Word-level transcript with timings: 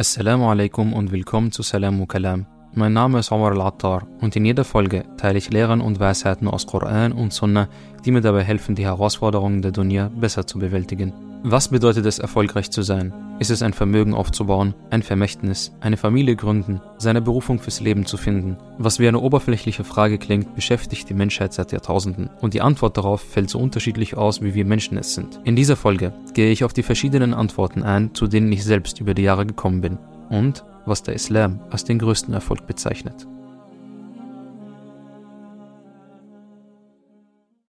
Assalamu 0.00 0.48
alaikum 0.48 0.94
und 0.94 1.12
willkommen 1.12 1.52
zu 1.52 1.60
Salamu 1.60 2.06
Kalam. 2.06 2.46
Mein 2.72 2.94
Name 2.94 3.18
ist 3.18 3.30
Omar 3.32 3.52
Al-Attar 3.52 4.06
und 4.22 4.34
in 4.34 4.46
jeder 4.46 4.64
Folge 4.64 5.04
teile 5.18 5.36
ich 5.36 5.50
Lehren 5.50 5.82
und 5.82 6.00
Weisheiten 6.00 6.48
aus 6.48 6.66
Koran 6.66 7.12
und 7.12 7.34
Sunnah, 7.34 7.68
die 8.02 8.10
mir 8.10 8.22
dabei 8.22 8.42
helfen, 8.42 8.74
die 8.74 8.86
Herausforderungen 8.86 9.60
der 9.60 9.72
Dunya 9.72 10.08
besser 10.08 10.46
zu 10.46 10.58
bewältigen. 10.58 11.12
Was 11.42 11.68
bedeutet 11.68 12.04
es, 12.04 12.18
erfolgreich 12.18 12.70
zu 12.70 12.82
sein? 12.82 13.14
Ist 13.38 13.50
es 13.50 13.62
ein 13.62 13.72
Vermögen 13.72 14.12
aufzubauen, 14.12 14.74
ein 14.90 15.02
Vermächtnis, 15.02 15.72
eine 15.80 15.96
Familie 15.96 16.36
gründen, 16.36 16.82
seine 16.98 17.22
Berufung 17.22 17.58
fürs 17.58 17.80
Leben 17.80 18.04
zu 18.04 18.18
finden? 18.18 18.58
Was 18.76 18.98
wie 18.98 19.08
eine 19.08 19.20
oberflächliche 19.20 19.82
Frage 19.82 20.18
klingt, 20.18 20.54
beschäftigt 20.54 21.08
die 21.08 21.14
Menschheit 21.14 21.54
seit 21.54 21.72
Jahrtausenden. 21.72 22.28
Und 22.42 22.52
die 22.52 22.60
Antwort 22.60 22.98
darauf 22.98 23.22
fällt 23.22 23.48
so 23.48 23.58
unterschiedlich 23.58 24.18
aus, 24.18 24.42
wie 24.42 24.52
wir 24.52 24.66
Menschen 24.66 24.98
es 24.98 25.14
sind. 25.14 25.40
In 25.44 25.56
dieser 25.56 25.76
Folge 25.76 26.12
gehe 26.34 26.52
ich 26.52 26.62
auf 26.62 26.74
die 26.74 26.82
verschiedenen 26.82 27.32
Antworten 27.32 27.82
ein, 27.82 28.14
zu 28.14 28.26
denen 28.26 28.52
ich 28.52 28.62
selbst 28.62 29.00
über 29.00 29.14
die 29.14 29.22
Jahre 29.22 29.46
gekommen 29.46 29.80
bin. 29.80 29.98
Und 30.28 30.62
was 30.84 31.02
der 31.02 31.14
Islam 31.14 31.60
als 31.70 31.84
den 31.84 31.98
größten 31.98 32.34
Erfolg 32.34 32.66
bezeichnet. 32.66 33.26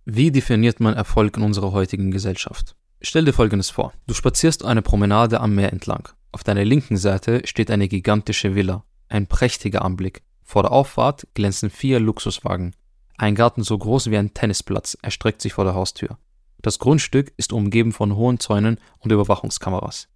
Wie 0.04 0.30
definiert 0.30 0.82
man 0.82 0.94
Erfolg 0.94 1.38
in 1.38 1.44
unserer 1.44 1.72
heutigen 1.72 2.12
Gesellschaft? 2.12 2.76
Stell 3.04 3.26
dir 3.26 3.34
folgendes 3.34 3.72
vor. 3.72 3.94
Du 4.06 4.14
spazierst 4.14 4.64
eine 4.64 4.84
Promenade 4.84 5.40
am 5.40 5.56
Meer 5.56 5.74
entlang. 5.74 6.10
Auf 6.32 6.44
deiner 6.44 6.64
linken 6.64 6.98
Seite 6.98 7.42
steht 7.46 7.72
eine 7.72 7.88
gigantische 7.88 8.54
Villa. 8.54 8.84
Ein 9.10 9.26
prächtiger 9.26 9.84
Anblick. 9.84 10.22
Vor 10.44 10.62
der 10.62 10.72
Auffahrt 10.72 11.28
glänzen 11.34 11.72
vier 11.72 12.00
Luxuswagen. 12.00 12.76
Ein 13.18 13.34
Garten 13.34 13.64
so 13.64 13.78
groß 13.78 14.12
wie 14.12 14.18
ein 14.18 14.34
Tennisplatz 14.36 14.98
erstreckt 15.02 15.42
sich 15.42 15.54
vor 15.54 15.64
der 15.64 15.74
Haustür. 15.74 16.20
Das 16.62 16.78
Grundstück 16.78 17.34
ist 17.38 17.54
umgeben 17.54 17.92
von 17.92 18.16
hohen 18.16 18.40
Zäunen 18.40 18.80
und 19.00 19.12
Überwachungskameras. 19.12 20.08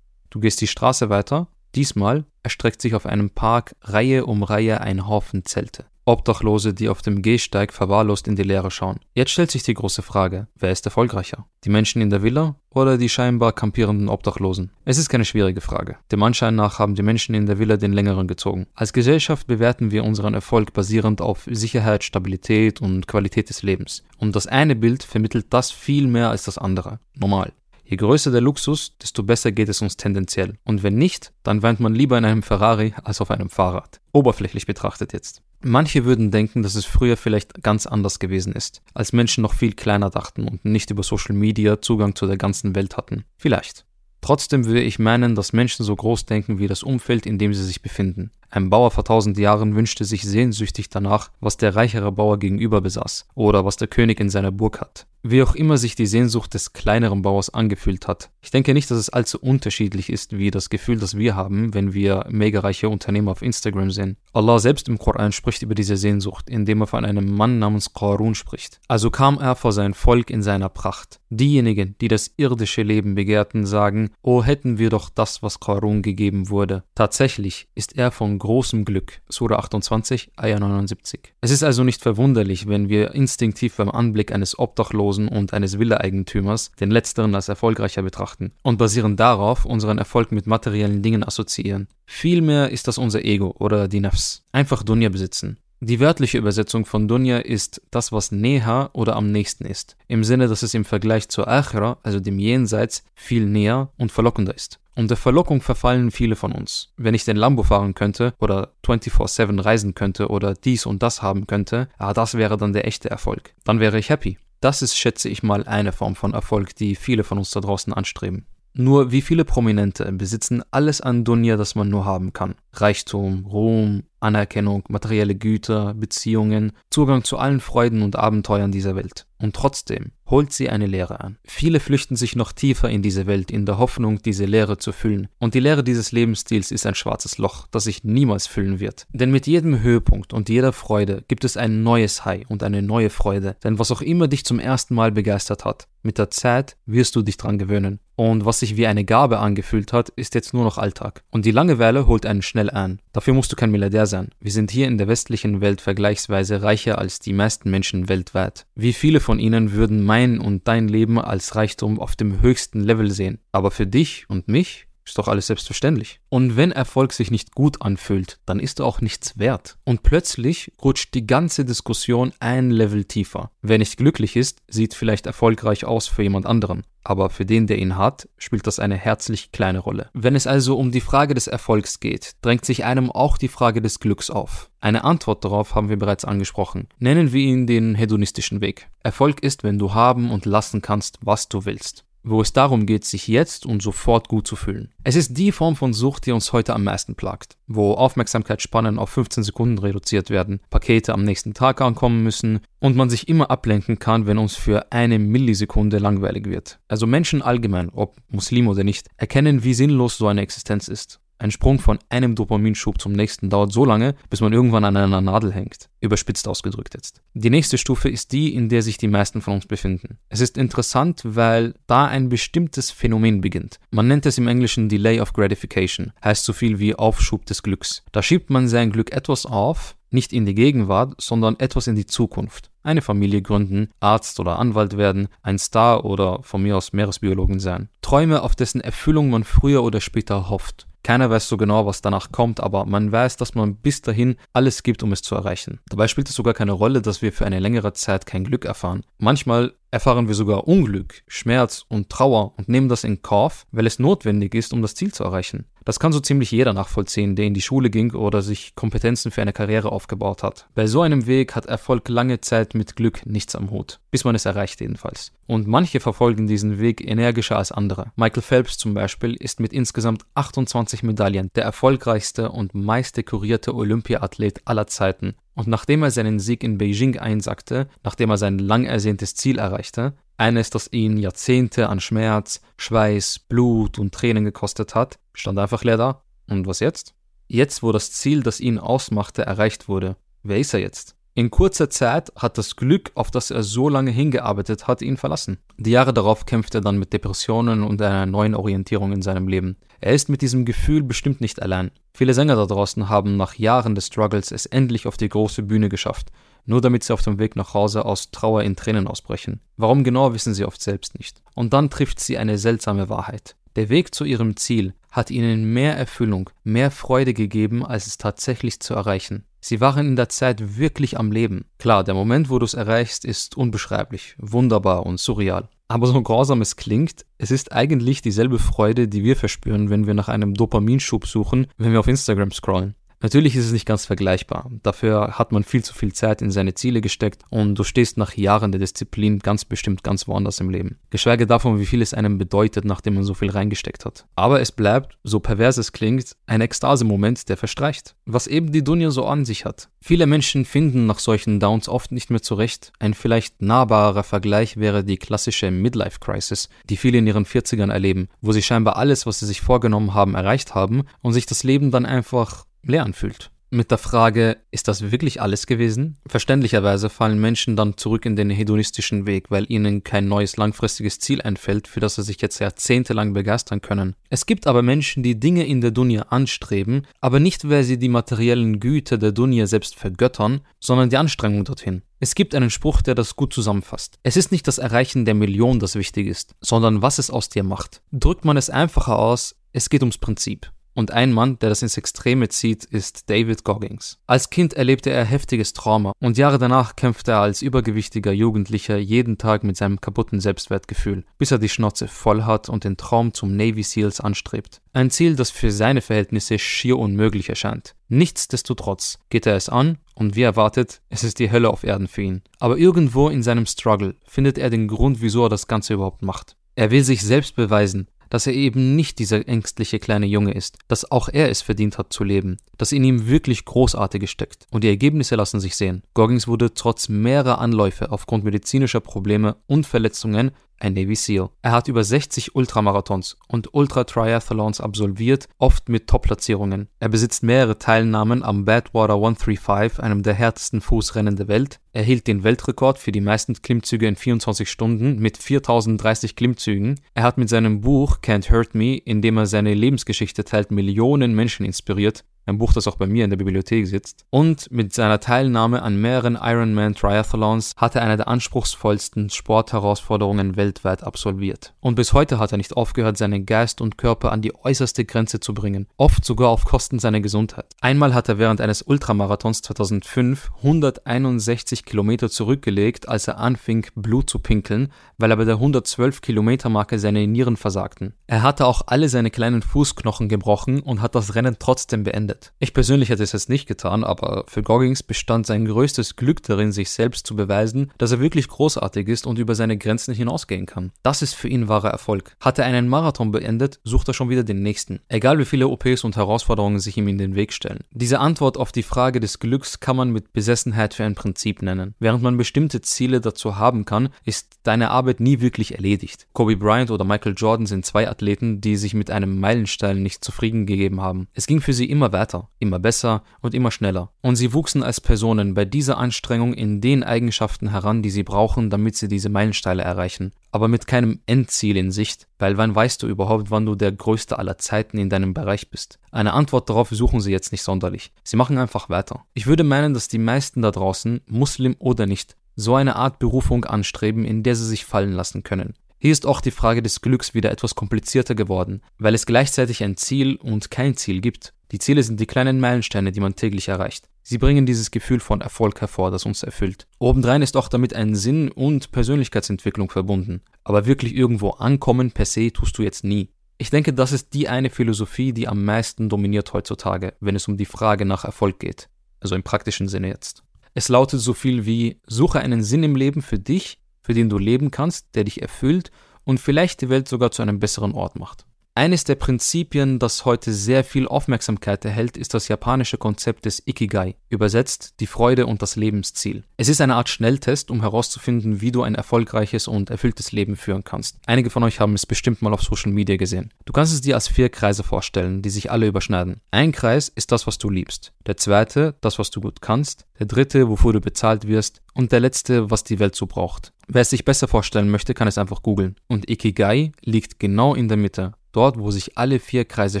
Du 0.30 0.38
gehst 0.38 0.60
die 0.60 0.68
Straße 0.68 1.10
weiter. 1.10 1.48
Diesmal 1.74 2.26
erstreckt 2.44 2.80
sich 2.80 2.94
auf 2.94 3.06
einem 3.06 3.30
Park 3.30 3.74
Reihe 3.82 4.24
um 4.24 4.44
Reihe 4.44 4.80
ein 4.80 5.08
Haufen 5.08 5.44
Zelte. 5.44 5.86
Obdachlose, 6.04 6.74
die 6.74 6.88
auf 6.88 7.00
dem 7.00 7.22
Gehsteig 7.22 7.72
verwahrlost 7.72 8.26
in 8.26 8.34
die 8.34 8.42
Leere 8.42 8.70
schauen. 8.70 8.98
Jetzt 9.14 9.30
stellt 9.30 9.50
sich 9.50 9.62
die 9.62 9.74
große 9.74 10.02
Frage, 10.02 10.48
wer 10.56 10.72
ist 10.72 10.84
erfolgreicher? 10.84 11.46
Die 11.64 11.70
Menschen 11.70 12.02
in 12.02 12.10
der 12.10 12.22
Villa 12.22 12.56
oder 12.70 12.98
die 12.98 13.08
scheinbar 13.08 13.52
kampierenden 13.52 14.08
Obdachlosen? 14.08 14.72
Es 14.84 14.98
ist 14.98 15.08
keine 15.08 15.24
schwierige 15.24 15.60
Frage. 15.60 15.96
Dem 16.10 16.22
Anschein 16.22 16.56
nach 16.56 16.78
haben 16.80 16.96
die 16.96 17.02
Menschen 17.02 17.34
in 17.34 17.46
der 17.46 17.58
Villa 17.60 17.76
den 17.76 17.92
längeren 17.92 18.26
gezogen. 18.26 18.66
Als 18.74 18.92
Gesellschaft 18.92 19.46
bewerten 19.46 19.92
wir 19.92 20.02
unseren 20.02 20.34
Erfolg 20.34 20.72
basierend 20.72 21.20
auf 21.20 21.46
Sicherheit, 21.48 22.02
Stabilität 22.02 22.80
und 22.80 23.06
Qualität 23.06 23.48
des 23.48 23.62
Lebens. 23.62 24.02
Und 24.18 24.34
das 24.34 24.48
eine 24.48 24.74
Bild 24.74 25.04
vermittelt 25.04 25.46
das 25.50 25.70
viel 25.70 26.08
mehr 26.08 26.30
als 26.30 26.44
das 26.44 26.58
andere. 26.58 26.98
Normal. 27.14 27.52
Je 27.84 27.96
größer 27.96 28.30
der 28.30 28.40
Luxus, 28.40 28.96
desto 28.96 29.22
besser 29.22 29.52
geht 29.52 29.68
es 29.68 29.82
uns 29.82 29.96
tendenziell. 29.96 30.54
Und 30.64 30.82
wenn 30.82 30.96
nicht, 30.96 31.32
dann 31.42 31.62
weint 31.62 31.78
man 31.78 31.94
lieber 31.94 32.16
in 32.16 32.24
einem 32.24 32.42
Ferrari 32.42 32.94
als 33.04 33.20
auf 33.20 33.30
einem 33.30 33.50
Fahrrad. 33.50 34.00
Oberflächlich 34.12 34.66
betrachtet 34.66 35.12
jetzt. 35.12 35.42
Manche 35.64 36.04
würden 36.04 36.30
denken, 36.30 36.62
dass 36.62 36.74
es 36.74 36.84
früher 36.84 37.16
vielleicht 37.16 37.62
ganz 37.62 37.86
anders 37.86 38.18
gewesen 38.18 38.52
ist, 38.52 38.82
als 38.94 39.12
Menschen 39.12 39.42
noch 39.42 39.54
viel 39.54 39.72
kleiner 39.72 40.10
dachten 40.10 40.48
und 40.48 40.64
nicht 40.64 40.90
über 40.90 41.02
Social 41.02 41.34
Media 41.34 41.80
Zugang 41.80 42.14
zu 42.14 42.26
der 42.26 42.36
ganzen 42.36 42.74
Welt 42.74 42.96
hatten. 42.96 43.24
Vielleicht. 43.36 43.84
Trotzdem 44.22 44.66
würde 44.66 44.82
ich 44.82 45.00
meinen, 45.00 45.34
dass 45.34 45.52
Menschen 45.52 45.84
so 45.84 45.94
groß 45.94 46.26
denken 46.26 46.58
wie 46.58 46.68
das 46.68 46.84
Umfeld, 46.84 47.26
in 47.26 47.38
dem 47.38 47.54
sie 47.54 47.64
sich 47.64 47.82
befinden. 47.82 48.30
Ein 48.50 48.70
Bauer 48.70 48.90
vor 48.90 49.04
tausend 49.04 49.36
Jahren 49.36 49.74
wünschte 49.74 50.04
sich 50.04 50.22
sehnsüchtig 50.22 50.90
danach, 50.90 51.30
was 51.40 51.56
der 51.56 51.74
reichere 51.74 52.12
Bauer 52.12 52.38
gegenüber 52.38 52.80
besaß 52.80 53.26
oder 53.34 53.64
was 53.64 53.76
der 53.76 53.88
König 53.88 54.20
in 54.20 54.30
seiner 54.30 54.52
Burg 54.52 54.80
hat. 54.80 55.06
Wie 55.24 55.42
auch 55.42 55.54
immer 55.54 55.78
sich 55.78 55.94
die 55.94 56.06
Sehnsucht 56.06 56.52
des 56.54 56.72
kleineren 56.72 57.22
Bauers 57.22 57.48
angefühlt 57.48 58.08
hat. 58.08 58.30
Ich 58.40 58.50
denke 58.50 58.74
nicht, 58.74 58.90
dass 58.90 58.98
es 58.98 59.08
allzu 59.08 59.38
unterschiedlich 59.38 60.10
ist 60.10 60.36
wie 60.36 60.50
das 60.50 60.68
Gefühl, 60.68 60.98
das 60.98 61.16
wir 61.16 61.36
haben, 61.36 61.74
wenn 61.74 61.94
wir 61.94 62.26
megareiche 62.28 62.88
Unternehmer 62.88 63.30
auf 63.30 63.42
Instagram 63.42 63.92
sehen. 63.92 64.16
Allah 64.32 64.58
selbst 64.58 64.88
im 64.88 64.98
Koran 64.98 65.30
spricht 65.30 65.62
über 65.62 65.76
diese 65.76 65.96
Sehnsucht, 65.96 66.50
indem 66.50 66.80
er 66.80 66.88
von 66.88 67.04
einem 67.04 67.32
Mann 67.36 67.60
namens 67.60 67.92
Qarun 67.92 68.34
spricht. 68.34 68.80
Also 68.88 69.10
kam 69.10 69.38
er 69.38 69.54
vor 69.54 69.72
sein 69.72 69.94
Volk 69.94 70.28
in 70.28 70.42
seiner 70.42 70.68
Pracht. 70.68 71.20
Diejenigen, 71.30 71.94
die 72.00 72.08
das 72.08 72.32
irdische 72.36 72.82
Leben 72.82 73.14
begehrten, 73.14 73.64
sagen, 73.64 74.10
oh 74.22 74.42
hätten 74.42 74.78
wir 74.78 74.90
doch 74.90 75.08
das, 75.08 75.42
was 75.42 75.60
Qarun 75.60 76.02
gegeben 76.02 76.48
wurde. 76.50 76.82
Tatsächlich 76.96 77.68
ist 77.76 77.96
er 77.96 78.10
von 78.10 78.38
großem 78.38 78.84
Glück. 78.84 79.20
Surah 79.28 79.60
28, 79.60 80.32
Ayah 80.36 80.58
79. 80.58 81.32
Es 81.40 81.52
ist 81.52 81.62
also 81.62 81.84
nicht 81.84 82.02
verwunderlich, 82.02 82.66
wenn 82.66 82.88
wir 82.88 83.14
instinktiv 83.14 83.76
beim 83.76 83.88
Anblick 83.88 84.32
eines 84.32 84.58
Obdachlosen 84.58 85.11
und 85.18 85.52
eines 85.52 85.78
Villa-Eigentümers 85.78 86.72
den 86.80 86.90
letzteren 86.90 87.34
als 87.34 87.48
erfolgreicher 87.48 88.02
betrachten 88.02 88.52
und 88.62 88.78
basierend 88.78 89.18
darauf 89.20 89.64
unseren 89.64 89.98
Erfolg 89.98 90.32
mit 90.32 90.46
materiellen 90.46 91.02
Dingen 91.02 91.24
assoziieren. 91.24 91.88
Vielmehr 92.06 92.70
ist 92.70 92.88
das 92.88 92.98
unser 92.98 93.24
Ego 93.24 93.54
oder 93.58 93.88
die 93.88 94.00
Nafs. 94.00 94.44
Einfach 94.52 94.82
Dunya 94.82 95.08
besitzen. 95.08 95.58
Die 95.84 95.98
wörtliche 95.98 96.38
Übersetzung 96.38 96.84
von 96.84 97.08
Dunya 97.08 97.38
ist 97.38 97.82
das, 97.90 98.12
was 98.12 98.30
näher 98.30 98.90
oder 98.92 99.16
am 99.16 99.32
nächsten 99.32 99.64
ist. 99.64 99.96
Im 100.06 100.22
Sinne, 100.22 100.46
dass 100.46 100.62
es 100.62 100.74
im 100.74 100.84
Vergleich 100.84 101.28
zur 101.28 101.48
Akhira, 101.48 101.98
also 102.04 102.20
dem 102.20 102.38
Jenseits, 102.38 103.02
viel 103.16 103.46
näher 103.46 103.90
und 103.98 104.12
verlockender 104.12 104.54
ist. 104.54 104.78
Und 104.94 105.10
der 105.10 105.16
Verlockung 105.16 105.60
verfallen 105.60 106.12
viele 106.12 106.36
von 106.36 106.52
uns. 106.52 106.92
Wenn 106.96 107.14
ich 107.14 107.24
den 107.24 107.36
Lambo 107.36 107.64
fahren 107.64 107.94
könnte 107.94 108.32
oder 108.38 108.74
24-7 108.86 109.64
reisen 109.64 109.94
könnte 109.94 110.28
oder 110.28 110.54
dies 110.54 110.86
und 110.86 111.02
das 111.02 111.20
haben 111.20 111.48
könnte, 111.48 111.88
ah, 111.98 112.12
das 112.12 112.34
wäre 112.34 112.56
dann 112.56 112.72
der 112.72 112.86
echte 112.86 113.10
Erfolg. 113.10 113.52
Dann 113.64 113.80
wäre 113.80 113.98
ich 113.98 114.08
happy. 114.08 114.38
Das 114.62 114.80
ist, 114.80 114.96
schätze 114.96 115.28
ich 115.28 115.42
mal, 115.42 115.64
eine 115.64 115.90
Form 115.90 116.14
von 116.14 116.34
Erfolg, 116.34 116.76
die 116.76 116.94
viele 116.94 117.24
von 117.24 117.36
uns 117.36 117.50
da 117.50 117.58
draußen 117.58 117.92
anstreben. 117.92 118.46
Nur 118.74 119.10
wie 119.10 119.20
viele 119.20 119.44
Prominente 119.44 120.10
besitzen 120.12 120.62
alles 120.70 121.00
an 121.00 121.24
Dunya, 121.24 121.56
das 121.56 121.74
man 121.74 121.90
nur 121.90 122.04
haben 122.04 122.32
kann. 122.32 122.54
Reichtum, 122.72 123.44
Ruhm, 123.44 124.04
Anerkennung, 124.20 124.84
materielle 124.88 125.34
Güter, 125.34 125.94
Beziehungen, 125.94 126.72
Zugang 126.90 127.24
zu 127.24 127.38
allen 127.38 127.58
Freuden 127.58 128.02
und 128.02 128.14
Abenteuern 128.14 128.70
dieser 128.70 128.94
Welt. 128.94 129.26
Und 129.42 129.56
trotzdem 129.56 130.12
holt 130.30 130.52
sie 130.52 130.70
eine 130.70 130.86
Leere 130.86 131.20
an. 131.20 131.36
Viele 131.44 131.80
flüchten 131.80 132.14
sich 132.14 132.36
noch 132.36 132.52
tiefer 132.52 132.88
in 132.88 133.02
diese 133.02 133.26
Welt 133.26 133.50
in 133.50 133.66
der 133.66 133.76
Hoffnung, 133.76 134.22
diese 134.22 134.44
Leere 134.44 134.78
zu 134.78 134.92
füllen. 134.92 135.28
Und 135.40 135.54
die 135.54 135.60
Leere 135.60 135.82
dieses 135.82 136.12
Lebensstils 136.12 136.70
ist 136.70 136.86
ein 136.86 136.94
schwarzes 136.94 137.38
Loch, 137.38 137.66
das 137.72 137.84
sich 137.84 138.04
niemals 138.04 138.46
füllen 138.46 138.78
wird. 138.78 139.08
Denn 139.12 139.32
mit 139.32 139.48
jedem 139.48 139.82
Höhepunkt 139.82 140.32
und 140.32 140.48
jeder 140.48 140.72
Freude 140.72 141.24
gibt 141.26 141.44
es 141.44 141.56
ein 141.56 141.82
neues 141.82 142.24
High 142.24 142.48
und 142.48 142.62
eine 142.62 142.82
neue 142.82 143.10
Freude. 143.10 143.56
Denn 143.64 143.80
was 143.80 143.90
auch 143.90 144.00
immer 144.00 144.28
dich 144.28 144.44
zum 144.44 144.60
ersten 144.60 144.94
Mal 144.94 145.10
begeistert 145.10 145.64
hat, 145.64 145.88
mit 146.04 146.18
der 146.18 146.30
Zeit 146.30 146.76
wirst 146.86 147.14
du 147.14 147.22
dich 147.22 147.36
dran 147.36 147.58
gewöhnen. 147.58 148.00
Und 148.16 148.44
was 148.44 148.60
sich 148.60 148.76
wie 148.76 148.86
eine 148.86 149.04
Gabe 149.04 149.38
angefühlt 149.38 149.92
hat, 149.92 150.10
ist 150.10 150.34
jetzt 150.34 150.52
nur 150.52 150.64
noch 150.64 150.78
Alltag. 150.78 151.22
Und 151.30 151.44
die 151.46 151.50
Langeweile 151.50 152.06
holt 152.06 152.26
einen 152.26 152.42
schnell 152.42 152.70
an. 152.70 153.00
Dafür 153.12 153.34
musst 153.34 153.50
du 153.52 153.56
kein 153.56 153.70
Milliardär 153.70 154.06
sein. 154.06 154.30
Wir 154.38 154.52
sind 154.52 154.70
hier 154.70 154.86
in 154.86 154.98
der 154.98 155.08
westlichen 155.08 155.60
Welt 155.60 155.80
vergleichsweise 155.80 156.62
reicher 156.62 156.98
als 156.98 157.20
die 157.20 157.32
meisten 157.32 157.70
Menschen 157.70 158.08
weltweit. 158.08 158.66
Wie 158.74 158.92
viele 158.92 159.20
von 159.20 159.31
ihnen 159.38 159.72
würden 159.72 160.04
mein 160.04 160.38
und 160.38 160.68
dein 160.68 160.88
Leben 160.88 161.18
als 161.18 161.54
Reichtum 161.54 161.98
auf 161.98 162.16
dem 162.16 162.40
höchsten 162.40 162.80
Level 162.80 163.10
sehen? 163.10 163.38
Aber 163.52 163.70
für 163.70 163.86
dich 163.86 164.26
und 164.28 164.48
mich 164.48 164.86
ist 165.04 165.18
doch 165.18 165.28
alles 165.28 165.46
selbstverständlich. 165.46 166.20
Und 166.28 166.56
wenn 166.56 166.72
Erfolg 166.72 167.12
sich 167.12 167.30
nicht 167.30 167.54
gut 167.54 167.82
anfühlt, 167.82 168.38
dann 168.46 168.60
ist 168.60 168.80
er 168.80 168.86
auch 168.86 169.00
nichts 169.00 169.38
wert. 169.38 169.76
Und 169.84 170.02
plötzlich 170.02 170.72
rutscht 170.82 171.14
die 171.14 171.26
ganze 171.26 171.64
Diskussion 171.64 172.32
ein 172.40 172.70
Level 172.70 173.04
tiefer. 173.04 173.50
Wer 173.62 173.78
nicht 173.78 173.96
glücklich 173.96 174.36
ist, 174.36 174.60
sieht 174.68 174.94
vielleicht 174.94 175.26
erfolgreich 175.26 175.84
aus 175.84 176.06
für 176.08 176.22
jemand 176.22 176.46
anderen. 176.46 176.84
Aber 177.04 177.30
für 177.30 177.44
den, 177.44 177.66
der 177.66 177.78
ihn 177.78 177.96
hat, 177.96 178.28
spielt 178.38 178.66
das 178.66 178.78
eine 178.78 178.96
herzlich 178.96 179.50
kleine 179.50 179.80
Rolle. 179.80 180.08
Wenn 180.12 180.36
es 180.36 180.46
also 180.46 180.78
um 180.78 180.92
die 180.92 181.00
Frage 181.00 181.34
des 181.34 181.48
Erfolgs 181.48 181.98
geht, 181.98 182.32
drängt 182.42 182.64
sich 182.64 182.84
einem 182.84 183.10
auch 183.10 183.38
die 183.38 183.48
Frage 183.48 183.82
des 183.82 183.98
Glücks 183.98 184.30
auf. 184.30 184.70
Eine 184.80 185.02
Antwort 185.02 185.44
darauf 185.44 185.74
haben 185.74 185.88
wir 185.88 185.98
bereits 185.98 186.24
angesprochen. 186.24 186.88
Nennen 186.98 187.32
wir 187.32 187.40
ihn 187.40 187.66
den 187.66 187.96
hedonistischen 187.96 188.60
Weg. 188.60 188.88
Erfolg 189.02 189.42
ist, 189.42 189.64
wenn 189.64 189.78
du 189.78 189.94
haben 189.94 190.30
und 190.30 190.46
lassen 190.46 190.80
kannst, 190.80 191.18
was 191.22 191.48
du 191.48 191.64
willst 191.64 192.04
wo 192.24 192.40
es 192.40 192.52
darum 192.52 192.86
geht, 192.86 193.04
sich 193.04 193.28
jetzt 193.28 193.66
und 193.66 193.82
sofort 193.82 194.28
gut 194.28 194.46
zu 194.46 194.56
fühlen. 194.56 194.92
Es 195.04 195.16
ist 195.16 195.36
die 195.36 195.52
Form 195.52 195.76
von 195.76 195.92
Sucht, 195.92 196.26
die 196.26 196.32
uns 196.32 196.52
heute 196.52 196.74
am 196.74 196.84
meisten 196.84 197.14
plagt, 197.14 197.56
wo 197.66 197.94
Aufmerksamkeitsspannen 197.94 198.98
auf 198.98 199.10
15 199.10 199.42
Sekunden 199.42 199.78
reduziert 199.78 200.30
werden, 200.30 200.60
Pakete 200.70 201.12
am 201.12 201.24
nächsten 201.24 201.54
Tag 201.54 201.80
ankommen 201.80 202.22
müssen 202.22 202.60
und 202.78 202.96
man 202.96 203.10
sich 203.10 203.28
immer 203.28 203.50
ablenken 203.50 203.98
kann, 203.98 204.26
wenn 204.26 204.38
uns 204.38 204.54
für 204.54 204.92
eine 204.92 205.18
Millisekunde 205.18 205.98
langweilig 205.98 206.46
wird. 206.46 206.78
Also 206.88 207.06
Menschen 207.06 207.42
allgemein, 207.42 207.90
ob 207.90 208.16
Muslim 208.28 208.68
oder 208.68 208.84
nicht, 208.84 209.08
erkennen, 209.16 209.64
wie 209.64 209.74
sinnlos 209.74 210.16
so 210.16 210.26
eine 210.28 210.42
Existenz 210.42 210.88
ist. 210.88 211.21
Ein 211.42 211.50
Sprung 211.50 211.80
von 211.80 211.98
einem 212.08 212.36
Dopaminschub 212.36 213.00
zum 213.00 213.10
nächsten 213.10 213.50
dauert 213.50 213.72
so 213.72 213.84
lange, 213.84 214.14
bis 214.30 214.40
man 214.40 214.52
irgendwann 214.52 214.84
an 214.84 214.96
einer 214.96 215.20
Nadel 215.20 215.52
hängt. 215.52 215.88
Überspitzt 215.98 216.46
ausgedrückt 216.46 216.94
jetzt. 216.94 217.20
Die 217.34 217.50
nächste 217.50 217.78
Stufe 217.78 218.08
ist 218.08 218.30
die, 218.30 218.54
in 218.54 218.68
der 218.68 218.80
sich 218.80 218.96
die 218.96 219.08
meisten 219.08 219.40
von 219.40 219.54
uns 219.54 219.66
befinden. 219.66 220.18
Es 220.28 220.40
ist 220.40 220.56
interessant, 220.56 221.22
weil 221.24 221.74
da 221.88 222.06
ein 222.06 222.28
bestimmtes 222.28 222.92
Phänomen 222.92 223.40
beginnt. 223.40 223.80
Man 223.90 224.06
nennt 224.06 224.24
es 224.24 224.38
im 224.38 224.46
Englischen 224.46 224.88
Delay 224.88 225.20
of 225.20 225.32
Gratification, 225.32 226.12
heißt 226.22 226.44
so 226.44 226.52
viel 226.52 226.78
wie 226.78 226.94
Aufschub 226.94 227.44
des 227.44 227.64
Glücks. 227.64 228.04
Da 228.12 228.22
schiebt 228.22 228.48
man 228.48 228.68
sein 228.68 228.92
Glück 228.92 229.10
etwas 229.10 229.44
auf, 229.44 229.96
nicht 230.10 230.32
in 230.32 230.46
die 230.46 230.54
Gegenwart, 230.54 231.14
sondern 231.20 231.58
etwas 231.58 231.88
in 231.88 231.96
die 231.96 232.06
Zukunft. 232.06 232.70
Eine 232.84 233.02
Familie 233.02 233.42
gründen, 233.42 233.88
Arzt 233.98 234.38
oder 234.38 234.60
Anwalt 234.60 234.96
werden, 234.96 235.26
ein 235.42 235.58
Star 235.58 236.04
oder 236.04 236.40
von 236.44 236.62
mir 236.62 236.76
aus 236.76 236.92
Meeresbiologen 236.92 237.58
sein. 237.58 237.88
Träume, 238.00 238.42
auf 238.42 238.54
dessen 238.54 238.80
Erfüllung 238.80 239.28
man 239.28 239.42
früher 239.42 239.82
oder 239.82 240.00
später 240.00 240.48
hofft. 240.48 240.86
Keiner 241.02 241.30
weiß 241.30 241.48
so 241.48 241.56
genau, 241.56 241.84
was 241.86 242.00
danach 242.00 242.30
kommt, 242.30 242.60
aber 242.60 242.86
man 242.86 243.10
weiß, 243.10 243.36
dass 243.36 243.54
man 243.54 243.76
bis 243.76 244.02
dahin 244.02 244.36
alles 244.52 244.82
gibt, 244.82 245.02
um 245.02 245.12
es 245.12 245.22
zu 245.22 245.34
erreichen. 245.34 245.80
Dabei 245.88 246.06
spielt 246.06 246.28
es 246.28 246.34
sogar 246.34 246.54
keine 246.54 246.72
Rolle, 246.72 247.02
dass 247.02 247.22
wir 247.22 247.32
für 247.32 247.44
eine 247.44 247.58
längere 247.58 247.92
Zeit 247.92 248.26
kein 248.26 248.44
Glück 248.44 248.64
erfahren. 248.64 249.02
Manchmal 249.18 249.74
erfahren 249.92 250.26
wir 250.26 250.34
sogar 250.34 250.66
Unglück, 250.66 251.22
Schmerz 251.28 251.84
und 251.86 252.08
Trauer 252.08 252.54
und 252.56 252.68
nehmen 252.68 252.88
das 252.88 253.04
in 253.04 253.22
Kauf, 253.22 253.66
weil 253.70 253.86
es 253.86 253.98
notwendig 253.98 254.54
ist, 254.54 254.72
um 254.72 254.82
das 254.82 254.94
Ziel 254.94 255.12
zu 255.12 255.22
erreichen. 255.22 255.66
Das 255.84 256.00
kann 256.00 256.12
so 256.12 256.20
ziemlich 256.20 256.50
jeder 256.50 256.72
nachvollziehen, 256.72 257.36
der 257.36 257.44
in 257.44 257.54
die 257.54 257.60
Schule 257.60 257.90
ging 257.90 258.14
oder 258.14 258.40
sich 258.40 258.74
Kompetenzen 258.74 259.30
für 259.30 259.42
eine 259.42 259.52
Karriere 259.52 259.92
aufgebaut 259.92 260.42
hat. 260.42 260.68
Bei 260.74 260.86
so 260.86 261.02
einem 261.02 261.26
Weg 261.26 261.54
hat 261.54 261.66
Erfolg 261.66 262.08
lange 262.08 262.40
Zeit 262.40 262.74
mit 262.74 262.96
Glück 262.96 263.26
nichts 263.26 263.54
am 263.54 263.70
Hut, 263.70 264.00
bis 264.10 264.24
man 264.24 264.34
es 264.34 264.46
erreicht 264.46 264.80
jedenfalls. 264.80 265.32
Und 265.46 265.66
manche 265.66 266.00
verfolgen 266.00 266.46
diesen 266.46 266.78
Weg 266.78 267.06
energischer 267.06 267.58
als 267.58 267.72
andere. 267.72 268.12
Michael 268.16 268.42
Phelps 268.42 268.78
zum 268.78 268.94
Beispiel 268.94 269.34
ist 269.34 269.60
mit 269.60 269.72
insgesamt 269.72 270.22
28 270.34 271.02
Medaillen 271.02 271.50
der 271.54 271.64
erfolgreichste 271.64 272.50
und 272.50 272.74
meiste 272.74 273.24
kurierte 273.24 273.74
Olympiaathlet 273.74 274.62
aller 274.64 274.86
Zeiten 274.86 275.34
und 275.54 275.68
nachdem 275.68 276.02
er 276.02 276.10
seinen 276.10 276.38
Sieg 276.38 276.64
in 276.64 276.78
Beijing 276.78 277.18
einsackte, 277.18 277.88
nachdem 278.02 278.30
er 278.30 278.38
sein 278.38 278.58
lang 278.58 278.84
ersehntes 278.84 279.34
Ziel 279.34 279.58
erreichte, 279.58 280.14
eines, 280.36 280.70
das 280.70 280.90
ihn 280.92 281.18
Jahrzehnte 281.18 281.88
an 281.88 282.00
Schmerz, 282.00 282.60
Schweiß, 282.78 283.40
Blut 283.48 283.98
und 283.98 284.14
Tränen 284.14 284.44
gekostet 284.44 284.94
hat, 284.94 285.18
stand 285.34 285.58
einfach 285.58 285.84
leer 285.84 285.96
da. 285.96 286.22
Und 286.48 286.66
was 286.66 286.80
jetzt? 286.80 287.14
Jetzt, 287.48 287.82
wo 287.82 287.92
das 287.92 288.12
Ziel, 288.12 288.42
das 288.42 288.60
ihn 288.60 288.78
ausmachte, 288.78 289.42
erreicht 289.42 289.88
wurde. 289.88 290.16
Wer 290.42 290.58
ist 290.58 290.74
er 290.74 290.80
jetzt? 290.80 291.16
In 291.34 291.50
kurzer 291.50 291.88
Zeit 291.88 292.30
hat 292.36 292.58
das 292.58 292.76
Glück, 292.76 293.10
auf 293.14 293.30
das 293.30 293.50
er 293.50 293.62
so 293.62 293.88
lange 293.88 294.10
hingearbeitet 294.10 294.86
hat, 294.86 295.00
ihn 295.00 295.16
verlassen. 295.16 295.56
Die 295.78 295.90
Jahre 295.90 296.12
darauf 296.12 296.44
kämpft 296.44 296.74
er 296.74 296.82
dann 296.82 296.98
mit 296.98 297.14
Depressionen 297.14 297.82
und 297.82 298.02
einer 298.02 298.26
neuen 298.26 298.54
Orientierung 298.54 299.12
in 299.12 299.22
seinem 299.22 299.48
Leben. 299.48 299.78
Er 300.00 300.12
ist 300.12 300.28
mit 300.28 300.42
diesem 300.42 300.66
Gefühl 300.66 301.02
bestimmt 301.02 301.40
nicht 301.40 301.62
allein. 301.62 301.90
Viele 302.12 302.34
Sänger 302.34 302.56
da 302.56 302.66
draußen 302.66 303.08
haben 303.08 303.38
nach 303.38 303.54
Jahren 303.54 303.94
des 303.94 304.08
Struggles 304.08 304.52
es 304.52 304.66
endlich 304.66 305.06
auf 305.06 305.16
die 305.16 305.30
große 305.30 305.62
Bühne 305.62 305.88
geschafft, 305.88 306.32
nur 306.66 306.82
damit 306.82 307.02
sie 307.02 307.14
auf 307.14 307.22
dem 307.22 307.38
Weg 307.38 307.56
nach 307.56 307.72
Hause 307.72 308.04
aus 308.04 308.30
Trauer 308.30 308.62
in 308.62 308.76
Tränen 308.76 309.06
ausbrechen. 309.06 309.60
Warum 309.78 310.04
genau 310.04 310.34
wissen 310.34 310.52
sie 310.52 310.66
oft 310.66 310.82
selbst 310.82 311.18
nicht. 311.18 311.40
Und 311.54 311.72
dann 311.72 311.88
trifft 311.88 312.20
sie 312.20 312.36
eine 312.36 312.58
seltsame 312.58 313.08
Wahrheit. 313.08 313.56
Der 313.76 313.88
Weg 313.88 314.14
zu 314.14 314.24
ihrem 314.24 314.56
Ziel 314.56 314.92
hat 315.10 315.30
ihnen 315.30 315.72
mehr 315.72 315.96
Erfüllung, 315.96 316.50
mehr 316.62 316.90
Freude 316.90 317.32
gegeben, 317.32 317.86
als 317.86 318.06
es 318.06 318.18
tatsächlich 318.18 318.80
zu 318.80 318.92
erreichen. 318.92 319.46
Sie 319.64 319.80
waren 319.80 320.08
in 320.08 320.16
der 320.16 320.28
Zeit 320.28 320.76
wirklich 320.76 321.20
am 321.20 321.30
Leben. 321.30 321.66
Klar, 321.78 322.02
der 322.02 322.14
Moment, 322.14 322.50
wo 322.50 322.58
du 322.58 322.64
es 322.64 322.74
erreichst, 322.74 323.24
ist 323.24 323.56
unbeschreiblich, 323.56 324.34
wunderbar 324.38 325.06
und 325.06 325.20
surreal. 325.20 325.68
Aber 325.86 326.08
so 326.08 326.20
grausam 326.20 326.62
es 326.62 326.74
klingt, 326.74 327.24
es 327.38 327.52
ist 327.52 327.70
eigentlich 327.70 328.22
dieselbe 328.22 328.58
Freude, 328.58 329.06
die 329.06 329.22
wir 329.22 329.36
verspüren, 329.36 329.88
wenn 329.88 330.08
wir 330.08 330.14
nach 330.14 330.28
einem 330.28 330.54
Dopaminschub 330.54 331.28
suchen, 331.28 331.68
wenn 331.76 331.92
wir 331.92 332.00
auf 332.00 332.08
Instagram 332.08 332.50
scrollen. 332.50 332.96
Natürlich 333.22 333.54
ist 333.54 333.66
es 333.66 333.72
nicht 333.72 333.86
ganz 333.86 334.04
vergleichbar. 334.04 334.68
Dafür 334.82 335.38
hat 335.38 335.52
man 335.52 335.62
viel 335.62 335.84
zu 335.84 335.94
viel 335.94 336.12
Zeit 336.12 336.42
in 336.42 336.50
seine 336.50 336.74
Ziele 336.74 337.00
gesteckt 337.00 337.44
und 337.50 337.76
du 337.76 337.84
stehst 337.84 338.18
nach 338.18 338.36
Jahren 338.36 338.72
der 338.72 338.80
Disziplin 338.80 339.38
ganz 339.38 339.64
bestimmt 339.64 340.02
ganz 340.02 340.26
woanders 340.26 340.58
im 340.58 340.70
Leben. 340.70 340.98
Geschweige 341.10 341.46
davon, 341.46 341.78
wie 341.78 341.86
viel 341.86 342.02
es 342.02 342.14
einem 342.14 342.38
bedeutet, 342.38 342.84
nachdem 342.84 343.14
man 343.14 343.22
so 343.22 343.34
viel 343.34 343.50
reingesteckt 343.50 344.04
hat. 344.04 344.26
Aber 344.34 344.60
es 344.60 344.72
bleibt, 344.72 345.18
so 345.22 345.38
pervers 345.38 345.78
es 345.78 345.92
klingt, 345.92 346.36
ein 346.46 346.60
Ekstase-Moment, 346.60 347.48
der 347.48 347.56
verstreicht. 347.56 348.16
Was 348.26 348.48
eben 348.48 348.72
die 348.72 348.82
Dunja 348.82 349.12
so 349.12 349.24
an 349.26 349.44
sich 349.44 349.64
hat. 349.64 349.88
Viele 350.00 350.26
Menschen 350.26 350.64
finden 350.64 351.06
nach 351.06 351.20
solchen 351.20 351.60
Downs 351.60 351.88
oft 351.88 352.10
nicht 352.10 352.30
mehr 352.30 352.42
zurecht. 352.42 352.92
Ein 352.98 353.14
vielleicht 353.14 353.62
nahbarer 353.62 354.24
Vergleich 354.24 354.76
wäre 354.78 355.04
die 355.04 355.16
klassische 355.16 355.70
Midlife-Crisis, 355.70 356.68
die 356.90 356.96
viele 356.96 357.18
in 357.18 357.26
ihren 357.28 357.46
40ern 357.46 357.92
erleben, 357.92 358.28
wo 358.40 358.50
sie 358.50 358.62
scheinbar 358.62 358.96
alles, 358.96 359.26
was 359.26 359.38
sie 359.38 359.46
sich 359.46 359.60
vorgenommen 359.60 360.12
haben, 360.12 360.34
erreicht 360.34 360.74
haben 360.74 361.04
und 361.20 361.34
sich 361.34 361.46
das 361.46 361.62
Leben 361.62 361.92
dann 361.92 362.04
einfach 362.04 362.64
leer 362.84 363.04
anfühlt. 363.04 363.50
Mit 363.74 363.90
der 363.90 363.96
Frage, 363.96 364.58
ist 364.70 364.86
das 364.86 365.10
wirklich 365.10 365.40
alles 365.40 365.66
gewesen? 365.66 366.18
Verständlicherweise 366.26 367.08
fallen 367.08 367.40
Menschen 367.40 367.74
dann 367.74 367.96
zurück 367.96 368.26
in 368.26 368.36
den 368.36 368.50
hedonistischen 368.50 369.24
Weg, 369.24 369.50
weil 369.50 369.64
ihnen 369.72 370.04
kein 370.04 370.28
neues 370.28 370.58
langfristiges 370.58 371.20
Ziel 371.20 371.40
einfällt, 371.40 371.88
für 371.88 371.98
das 371.98 372.16
sie 372.16 372.22
sich 372.22 372.42
jetzt 372.42 372.58
jahrzehntelang 372.58 373.32
begeistern 373.32 373.80
können. 373.80 374.14
Es 374.28 374.44
gibt 374.44 374.66
aber 374.66 374.82
Menschen, 374.82 375.22
die 375.22 375.40
Dinge 375.40 375.64
in 375.66 375.80
der 375.80 375.90
Dunja 375.90 376.24
anstreben, 376.24 377.06
aber 377.22 377.40
nicht, 377.40 377.66
weil 377.66 377.82
sie 377.82 377.98
die 377.98 378.10
materiellen 378.10 378.78
Güter 378.78 379.16
der 379.16 379.32
Dunja 379.32 379.66
selbst 379.66 379.94
vergöttern, 379.94 380.60
sondern 380.78 381.08
die 381.08 381.16
Anstrengung 381.16 381.64
dorthin. 381.64 382.02
Es 382.20 382.34
gibt 382.34 382.54
einen 382.54 382.68
Spruch, 382.68 383.00
der 383.00 383.14
das 383.14 383.36
gut 383.36 383.54
zusammenfasst. 383.54 384.18
Es 384.22 384.36
ist 384.36 384.52
nicht 384.52 384.68
das 384.68 384.76
Erreichen 384.76 385.24
der 385.24 385.32
Million, 385.32 385.78
das 385.78 385.94
wichtig 385.94 386.26
ist, 386.26 386.54
sondern 386.60 387.00
was 387.00 387.18
es 387.18 387.30
aus 387.30 387.48
dir 387.48 387.62
macht. 387.62 388.02
Drückt 388.12 388.44
man 388.44 388.58
es 388.58 388.68
einfacher 388.68 389.18
aus, 389.18 389.54
es 389.72 389.88
geht 389.88 390.02
ums 390.02 390.18
Prinzip. 390.18 390.70
Und 390.94 391.10
ein 391.10 391.32
Mann, 391.32 391.58
der 391.58 391.70
das 391.70 391.82
ins 391.82 391.96
Extreme 391.96 392.48
zieht, 392.48 392.84
ist 392.84 393.30
David 393.30 393.64
Goggins. 393.64 394.18
Als 394.26 394.50
Kind 394.50 394.74
erlebte 394.74 395.10
er 395.10 395.24
heftiges 395.24 395.72
Trauma 395.72 396.12
und 396.20 396.36
Jahre 396.36 396.58
danach 396.58 396.96
kämpfte 396.96 397.32
er 397.32 397.40
als 397.40 397.62
übergewichtiger 397.62 398.32
Jugendlicher 398.32 398.98
jeden 398.98 399.38
Tag 399.38 399.64
mit 399.64 399.76
seinem 399.76 400.00
kaputten 400.00 400.40
Selbstwertgefühl, 400.40 401.24
bis 401.38 401.50
er 401.50 401.58
die 401.58 401.68
Schnauze 401.68 402.08
voll 402.08 402.44
hat 402.44 402.68
und 402.68 402.84
den 402.84 402.96
Traum 402.96 403.32
zum 403.32 403.56
Navy 403.56 403.82
Seals 403.82 404.20
anstrebt. 404.20 404.82
Ein 404.92 405.10
Ziel, 405.10 405.36
das 405.36 405.50
für 405.50 405.70
seine 405.70 406.02
Verhältnisse 406.02 406.58
schier 406.58 406.98
unmöglich 406.98 407.48
erscheint. 407.48 407.94
Nichtsdestotrotz 408.08 409.18
geht 409.30 409.46
er 409.46 409.56
es 409.56 409.70
an 409.70 409.96
und 410.14 410.36
wie 410.36 410.42
erwartet, 410.42 411.00
es 411.08 411.24
ist 411.24 411.38
die 411.38 411.50
Hölle 411.50 411.70
auf 411.70 411.84
Erden 411.84 412.08
für 412.08 412.22
ihn. 412.22 412.42
Aber 412.58 412.76
irgendwo 412.76 413.30
in 413.30 413.42
seinem 413.42 413.64
Struggle 413.64 414.16
findet 414.26 414.58
er 414.58 414.68
den 414.68 414.88
Grund, 414.88 415.22
wieso 415.22 415.44
er 415.44 415.48
das 415.48 415.66
Ganze 415.66 415.94
überhaupt 415.94 416.20
macht. 416.20 416.56
Er 416.74 416.90
will 416.90 417.04
sich 417.04 417.22
selbst 417.22 417.56
beweisen, 417.56 418.08
dass 418.32 418.46
er 418.46 418.54
eben 418.54 418.96
nicht 418.96 419.18
dieser 419.18 419.46
ängstliche 419.46 419.98
kleine 419.98 420.24
Junge 420.24 420.52
ist, 420.52 420.78
dass 420.88 421.10
auch 421.10 421.28
er 421.28 421.50
es 421.50 421.60
verdient 421.60 421.98
hat 421.98 422.14
zu 422.14 422.24
leben, 422.24 422.56
dass 422.78 422.90
in 422.90 423.04
ihm 423.04 423.28
wirklich 423.28 423.66
Großartiges 423.66 424.30
steckt. 424.30 424.66
Und 424.70 424.84
die 424.84 424.88
Ergebnisse 424.88 425.36
lassen 425.36 425.60
sich 425.60 425.76
sehen. 425.76 426.02
Goggins 426.14 426.48
wurde 426.48 426.72
trotz 426.72 427.10
mehrerer 427.10 427.58
Anläufe 427.58 428.10
aufgrund 428.10 428.44
medizinischer 428.44 429.00
Probleme 429.00 429.56
und 429.66 429.86
Verletzungen 429.86 430.52
ein 430.82 430.94
Navy 430.94 431.14
SEAL. 431.14 431.50
Er 431.62 431.72
hat 431.72 431.88
über 431.88 432.02
60 432.04 432.54
Ultramarathons 432.54 433.36
und 433.48 433.72
Ultra-Triathlons 433.72 434.80
absolviert, 434.80 435.48
oft 435.58 435.88
mit 435.88 436.08
Top-Platzierungen. 436.08 436.88
Er 436.98 437.08
besitzt 437.08 437.42
mehrere 437.42 437.78
Teilnahmen 437.78 438.42
am 438.42 438.64
Badwater 438.64 439.14
135, 439.14 440.00
einem 440.00 440.22
der 440.22 440.34
härtesten 440.34 440.80
Fußrennen 440.80 441.36
der 441.36 441.48
Welt. 441.48 441.80
Er 441.92 442.02
hielt 442.02 442.26
den 442.26 442.42
Weltrekord 442.42 442.98
für 442.98 443.12
die 443.12 443.20
meisten 443.20 443.54
Klimmzüge 443.54 444.06
in 444.06 444.16
24 444.16 444.68
Stunden 444.68 445.18
mit 445.18 445.38
4030 445.38 446.36
Klimmzügen. 446.36 447.00
Er 447.14 447.22
hat 447.22 447.38
mit 447.38 447.48
seinem 447.48 447.80
Buch 447.80 448.18
Can't 448.18 448.50
Hurt 448.50 448.74
Me, 448.74 448.96
in 448.96 449.22
dem 449.22 449.36
er 449.36 449.46
seine 449.46 449.74
Lebensgeschichte 449.74 450.44
teilt, 450.44 450.70
Millionen 450.70 451.34
Menschen 451.34 451.64
inspiriert 451.64 452.24
ein 452.46 452.58
Buch, 452.58 452.72
das 452.72 452.88
auch 452.88 452.96
bei 452.96 453.06
mir 453.06 453.24
in 453.24 453.30
der 453.30 453.36
Bibliothek 453.36 453.86
sitzt. 453.86 454.24
Und 454.30 454.70
mit 454.70 454.92
seiner 454.92 455.20
Teilnahme 455.20 455.82
an 455.82 456.00
mehreren 456.00 456.38
Ironman 456.40 456.94
Triathlons 456.94 457.74
hat 457.76 457.94
er 457.94 458.02
eine 458.02 458.16
der 458.16 458.28
anspruchsvollsten 458.28 459.30
Sportherausforderungen 459.30 460.56
weltweit 460.56 461.04
absolviert. 461.04 461.74
Und 461.80 461.94
bis 461.94 462.12
heute 462.12 462.38
hat 462.38 462.52
er 462.52 462.58
nicht 462.58 462.76
aufgehört, 462.76 463.16
seinen 463.16 463.46
Geist 463.46 463.80
und 463.80 463.96
Körper 463.96 464.32
an 464.32 464.42
die 464.42 464.54
äußerste 464.54 465.04
Grenze 465.04 465.40
zu 465.40 465.54
bringen, 465.54 465.86
oft 465.96 466.24
sogar 466.24 466.48
auf 466.48 466.64
Kosten 466.64 466.98
seiner 466.98 467.20
Gesundheit. 467.20 467.66
Einmal 467.80 468.14
hat 468.14 468.28
er 468.28 468.38
während 468.38 468.60
eines 468.60 468.82
Ultramarathons 468.82 469.62
2005 469.62 470.50
161 470.58 471.84
Kilometer 471.84 472.28
zurückgelegt, 472.28 473.08
als 473.08 473.28
er 473.28 473.38
anfing, 473.38 473.86
Blut 473.94 474.28
zu 474.28 474.40
pinkeln, 474.40 474.92
weil 475.18 475.30
er 475.30 475.36
bei 475.36 475.44
der 475.44 475.54
112 475.54 476.20
Kilometer 476.20 476.68
Marke 476.68 476.98
seine 476.98 477.26
Nieren 477.26 477.56
versagten. 477.56 478.14
Er 478.26 478.42
hatte 478.42 478.66
auch 478.66 478.82
alle 478.86 479.08
seine 479.08 479.30
kleinen 479.30 479.62
Fußknochen 479.62 480.28
gebrochen 480.28 480.80
und 480.80 481.00
hat 481.00 481.14
das 481.14 481.34
Rennen 481.34 481.56
trotzdem 481.58 482.04
beendet 482.04 482.31
beendet. 482.32 482.52
Ich 482.58 482.74
persönlich 482.74 483.08
hätte 483.08 483.22
es 483.22 483.32
jetzt 483.32 483.48
nicht 483.48 483.66
getan, 483.66 484.04
aber 484.04 484.44
für 484.48 484.62
Goggins 484.62 485.02
bestand 485.02 485.46
sein 485.46 485.64
größtes 485.64 486.16
Glück 486.16 486.42
darin, 486.42 486.72
sich 486.72 486.90
selbst 486.90 487.26
zu 487.26 487.36
beweisen, 487.36 487.90
dass 487.98 488.12
er 488.12 488.20
wirklich 488.20 488.48
großartig 488.48 489.08
ist 489.08 489.26
und 489.26 489.38
über 489.38 489.54
seine 489.54 489.76
Grenzen 489.76 490.14
hinausgehen 490.14 490.66
kann. 490.66 490.92
Das 491.02 491.22
ist 491.22 491.34
für 491.34 491.48
ihn 491.48 491.68
wahrer 491.68 491.90
Erfolg. 491.90 492.36
Hat 492.40 492.58
er 492.58 492.64
einen 492.64 492.88
Marathon 492.88 493.30
beendet, 493.32 493.80
sucht 493.84 494.08
er 494.08 494.14
schon 494.14 494.30
wieder 494.30 494.44
den 494.44 494.62
nächsten. 494.62 495.00
Egal 495.08 495.38
wie 495.38 495.44
viele 495.44 495.68
OPs 495.68 496.04
und 496.04 496.16
Herausforderungen 496.16 496.80
sich 496.80 496.96
ihm 496.96 497.08
in 497.08 497.18
den 497.18 497.34
Weg 497.34 497.52
stellen. 497.52 497.80
Diese 497.90 498.20
Antwort 498.20 498.56
auf 498.56 498.72
die 498.72 498.82
Frage 498.82 499.20
des 499.20 499.38
Glücks 499.38 499.80
kann 499.80 499.96
man 499.96 500.10
mit 500.10 500.32
Besessenheit 500.32 500.94
für 500.94 501.04
ein 501.04 501.14
Prinzip 501.14 501.62
nennen. 501.62 501.94
Während 501.98 502.22
man 502.22 502.36
bestimmte 502.36 502.80
Ziele 502.80 503.20
dazu 503.20 503.56
haben 503.56 503.84
kann, 503.84 504.10
ist 504.24 504.56
deine 504.62 504.90
Arbeit 504.90 505.20
nie 505.20 505.40
wirklich 505.40 505.74
erledigt. 505.74 506.26
Kobe 506.32 506.56
Bryant 506.56 506.90
oder 506.90 507.04
Michael 507.04 507.34
Jordan 507.36 507.66
sind 507.66 507.84
zwei 507.86 508.08
Athleten, 508.08 508.60
die 508.60 508.76
sich 508.76 508.94
mit 508.94 509.10
einem 509.10 509.40
Meilenstein 509.40 510.02
nicht 510.02 510.24
zufrieden 510.24 510.66
gegeben 510.66 511.00
haben. 511.00 511.28
Es 511.34 511.46
ging 511.46 511.60
für 511.60 511.72
sie 511.72 511.90
immer 511.90 512.12
weiter 512.12 512.21
weiter, 512.22 512.48
immer 512.60 512.78
besser 512.78 513.22
und 513.40 513.52
immer 513.52 513.70
schneller. 513.70 514.12
Und 514.20 514.36
sie 514.36 514.52
wuchsen 514.52 514.82
als 514.82 515.00
Personen 515.00 515.54
bei 515.54 515.64
dieser 515.64 515.98
Anstrengung 515.98 516.54
in 516.54 516.80
den 516.80 517.02
Eigenschaften 517.02 517.70
heran, 517.70 518.02
die 518.02 518.10
sie 518.10 518.22
brauchen, 518.22 518.70
damit 518.70 518.96
sie 518.96 519.08
diese 519.08 519.28
Meilensteine 519.28 519.82
erreichen. 519.82 520.32
Aber 520.52 520.68
mit 520.68 520.86
keinem 520.86 521.20
Endziel 521.26 521.76
in 521.76 521.90
Sicht, 521.90 522.28
weil 522.38 522.56
wann 522.58 522.74
weißt 522.74 523.02
du 523.02 523.08
überhaupt, 523.08 523.50
wann 523.50 523.66
du 523.66 523.74
der 523.74 523.90
Größte 523.90 524.38
aller 524.38 524.58
Zeiten 524.58 524.98
in 524.98 525.10
deinem 525.10 525.34
Bereich 525.34 525.70
bist? 525.70 525.98
Eine 526.10 526.32
Antwort 526.32 526.68
darauf 526.68 526.90
suchen 526.90 527.20
sie 527.20 527.32
jetzt 527.32 527.52
nicht 527.52 527.62
sonderlich. 527.62 528.12
Sie 528.22 528.36
machen 528.36 528.58
einfach 528.58 528.88
weiter. 528.88 529.24
Ich 529.34 529.46
würde 529.46 529.64
meinen, 529.64 529.94
dass 529.94 530.08
die 530.08 530.18
meisten 530.18 530.62
da 530.62 530.70
draußen, 530.70 531.22
Muslim 531.26 531.74
oder 531.78 532.06
nicht, 532.06 532.36
so 532.54 532.74
eine 532.74 532.96
Art 532.96 533.18
Berufung 533.18 533.64
anstreben, 533.64 534.24
in 534.24 534.42
der 534.42 534.56
sie 534.56 534.66
sich 534.66 534.84
fallen 534.84 535.12
lassen 535.12 535.42
können 535.42 535.74
Hier 535.98 536.12
ist 536.12 536.26
auch 536.26 536.40
die 536.40 536.50
Frage 536.50 536.82
des 536.82 537.00
Glücks 537.00 537.34
wieder 537.34 537.50
etwas 537.50 537.74
komplizierter 537.74 538.34
geworden, 538.34 538.82
weil 538.98 539.14
es 539.14 539.26
gleichzeitig 539.26 539.82
ein 539.82 539.96
Ziel 539.96 540.36
und 540.36 540.70
kein 540.70 540.96
Ziel 540.96 541.20
gibt. 541.20 541.54
Die 541.72 541.78
Ziele 541.78 542.02
sind 542.02 542.20
die 542.20 542.26
kleinen 542.26 542.60
Meilensteine, 542.60 543.12
die 543.12 543.20
man 543.20 543.34
täglich 543.34 543.68
erreicht. 543.68 544.10
Sie 544.22 544.36
bringen 544.36 544.66
dieses 544.66 544.90
Gefühl 544.90 545.20
von 545.20 545.40
Erfolg 545.40 545.80
hervor, 545.80 546.10
das 546.10 546.26
uns 546.26 546.42
erfüllt. 546.42 546.86
Obendrein 546.98 547.40
ist 547.40 547.56
auch 547.56 547.68
damit 547.68 547.94
ein 547.94 548.14
Sinn 548.14 548.50
und 548.50 548.92
Persönlichkeitsentwicklung 548.92 549.88
verbunden. 549.88 550.42
Aber 550.64 550.84
wirklich 550.84 551.14
irgendwo 551.14 551.50
ankommen 551.50 552.12
per 552.12 552.26
se 552.26 552.52
tust 552.52 552.76
du 552.76 552.82
jetzt 552.82 553.04
nie. 553.04 553.30
Ich 553.56 553.70
denke, 553.70 553.94
das 553.94 554.12
ist 554.12 554.34
die 554.34 554.50
eine 554.50 554.68
Philosophie, 554.68 555.32
die 555.32 555.48
am 555.48 555.64
meisten 555.64 556.10
dominiert 556.10 556.52
heutzutage, 556.52 557.14
wenn 557.20 557.36
es 557.36 557.48
um 557.48 557.56
die 557.56 557.64
Frage 557.64 558.04
nach 558.04 558.24
Erfolg 558.24 558.58
geht. 558.58 558.90
Also 559.20 559.34
im 559.34 559.42
praktischen 559.42 559.88
Sinne 559.88 560.08
jetzt. 560.08 560.44
Es 560.74 560.90
lautet 560.90 561.20
so 561.20 561.32
viel 561.32 561.64
wie, 561.64 562.00
suche 562.06 562.40
einen 562.40 562.62
Sinn 562.62 562.82
im 562.82 562.96
Leben 562.96 563.22
für 563.22 563.38
dich, 563.38 563.78
für 564.02 564.12
den 564.12 564.28
du 564.28 564.36
leben 564.36 564.70
kannst, 564.70 565.14
der 565.14 565.24
dich 565.24 565.40
erfüllt 565.40 565.90
und 566.24 566.38
vielleicht 566.38 566.82
die 566.82 566.90
Welt 566.90 567.08
sogar 567.08 567.30
zu 567.30 567.40
einem 567.40 567.60
besseren 567.60 567.92
Ort 567.92 568.18
macht. 568.18 568.44
Eines 568.74 569.04
der 569.04 569.16
Prinzipien, 569.16 569.98
das 569.98 570.24
heute 570.24 570.50
sehr 570.50 570.82
viel 570.82 571.06
Aufmerksamkeit 571.06 571.84
erhält, 571.84 572.16
ist 572.16 572.32
das 572.32 572.48
japanische 572.48 572.96
Konzept 572.96 573.44
des 573.44 573.62
Ikigai, 573.66 574.16
übersetzt 574.30 574.94
die 575.00 575.06
Freude 575.06 575.44
und 575.44 575.60
das 575.60 575.76
Lebensziel. 575.76 576.44
Es 576.56 576.70
ist 576.70 576.80
eine 576.80 576.94
Art 576.94 577.10
Schnelltest, 577.10 577.70
um 577.70 577.82
herauszufinden, 577.82 578.62
wie 578.62 578.72
du 578.72 578.82
ein 578.82 578.94
erfolgreiches 578.94 579.68
und 579.68 579.90
erfülltes 579.90 580.32
Leben 580.32 580.56
führen 580.56 580.84
kannst. 580.84 581.18
Einige 581.26 581.50
von 581.50 581.62
euch 581.64 581.80
haben 581.80 581.92
es 581.92 582.06
bestimmt 582.06 582.40
mal 582.40 582.54
auf 582.54 582.62
Social 582.62 582.92
Media 582.92 583.18
gesehen. 583.18 583.52
Du 583.66 583.74
kannst 583.74 583.92
es 583.92 584.00
dir 584.00 584.14
als 584.14 584.28
vier 584.28 584.48
Kreise 584.48 584.84
vorstellen, 584.84 585.42
die 585.42 585.50
sich 585.50 585.70
alle 585.70 585.86
überschneiden. 585.86 586.40
Ein 586.50 586.72
Kreis 586.72 587.10
ist 587.10 587.30
das, 587.30 587.46
was 587.46 587.58
du 587.58 587.68
liebst. 587.68 588.14
Der 588.24 588.38
zweite, 588.38 588.94
das, 589.02 589.18
was 589.18 589.30
du 589.30 589.42
gut 589.42 589.60
kannst. 589.60 590.06
Der 590.18 590.24
dritte, 590.24 590.70
wofür 590.70 590.94
du 590.94 591.00
bezahlt 591.02 591.46
wirst. 591.46 591.82
Und 591.92 592.10
der 592.10 592.20
letzte, 592.20 592.70
was 592.70 592.84
die 592.84 593.00
Welt 593.00 593.16
so 593.16 593.26
braucht. 593.26 593.74
Wer 593.86 594.00
es 594.00 594.08
sich 594.08 594.24
besser 594.24 594.48
vorstellen 594.48 594.88
möchte, 594.88 595.12
kann 595.12 595.28
es 595.28 595.36
einfach 595.36 595.62
googeln. 595.62 595.96
Und 596.08 596.30
Ikigai 596.30 596.92
liegt 597.02 597.38
genau 597.38 597.74
in 597.74 597.88
der 597.88 597.98
Mitte 597.98 598.32
dort 598.52 598.78
wo 598.78 598.90
sich 598.90 599.18
alle 599.18 599.38
vier 599.38 599.64
Kreise 599.64 600.00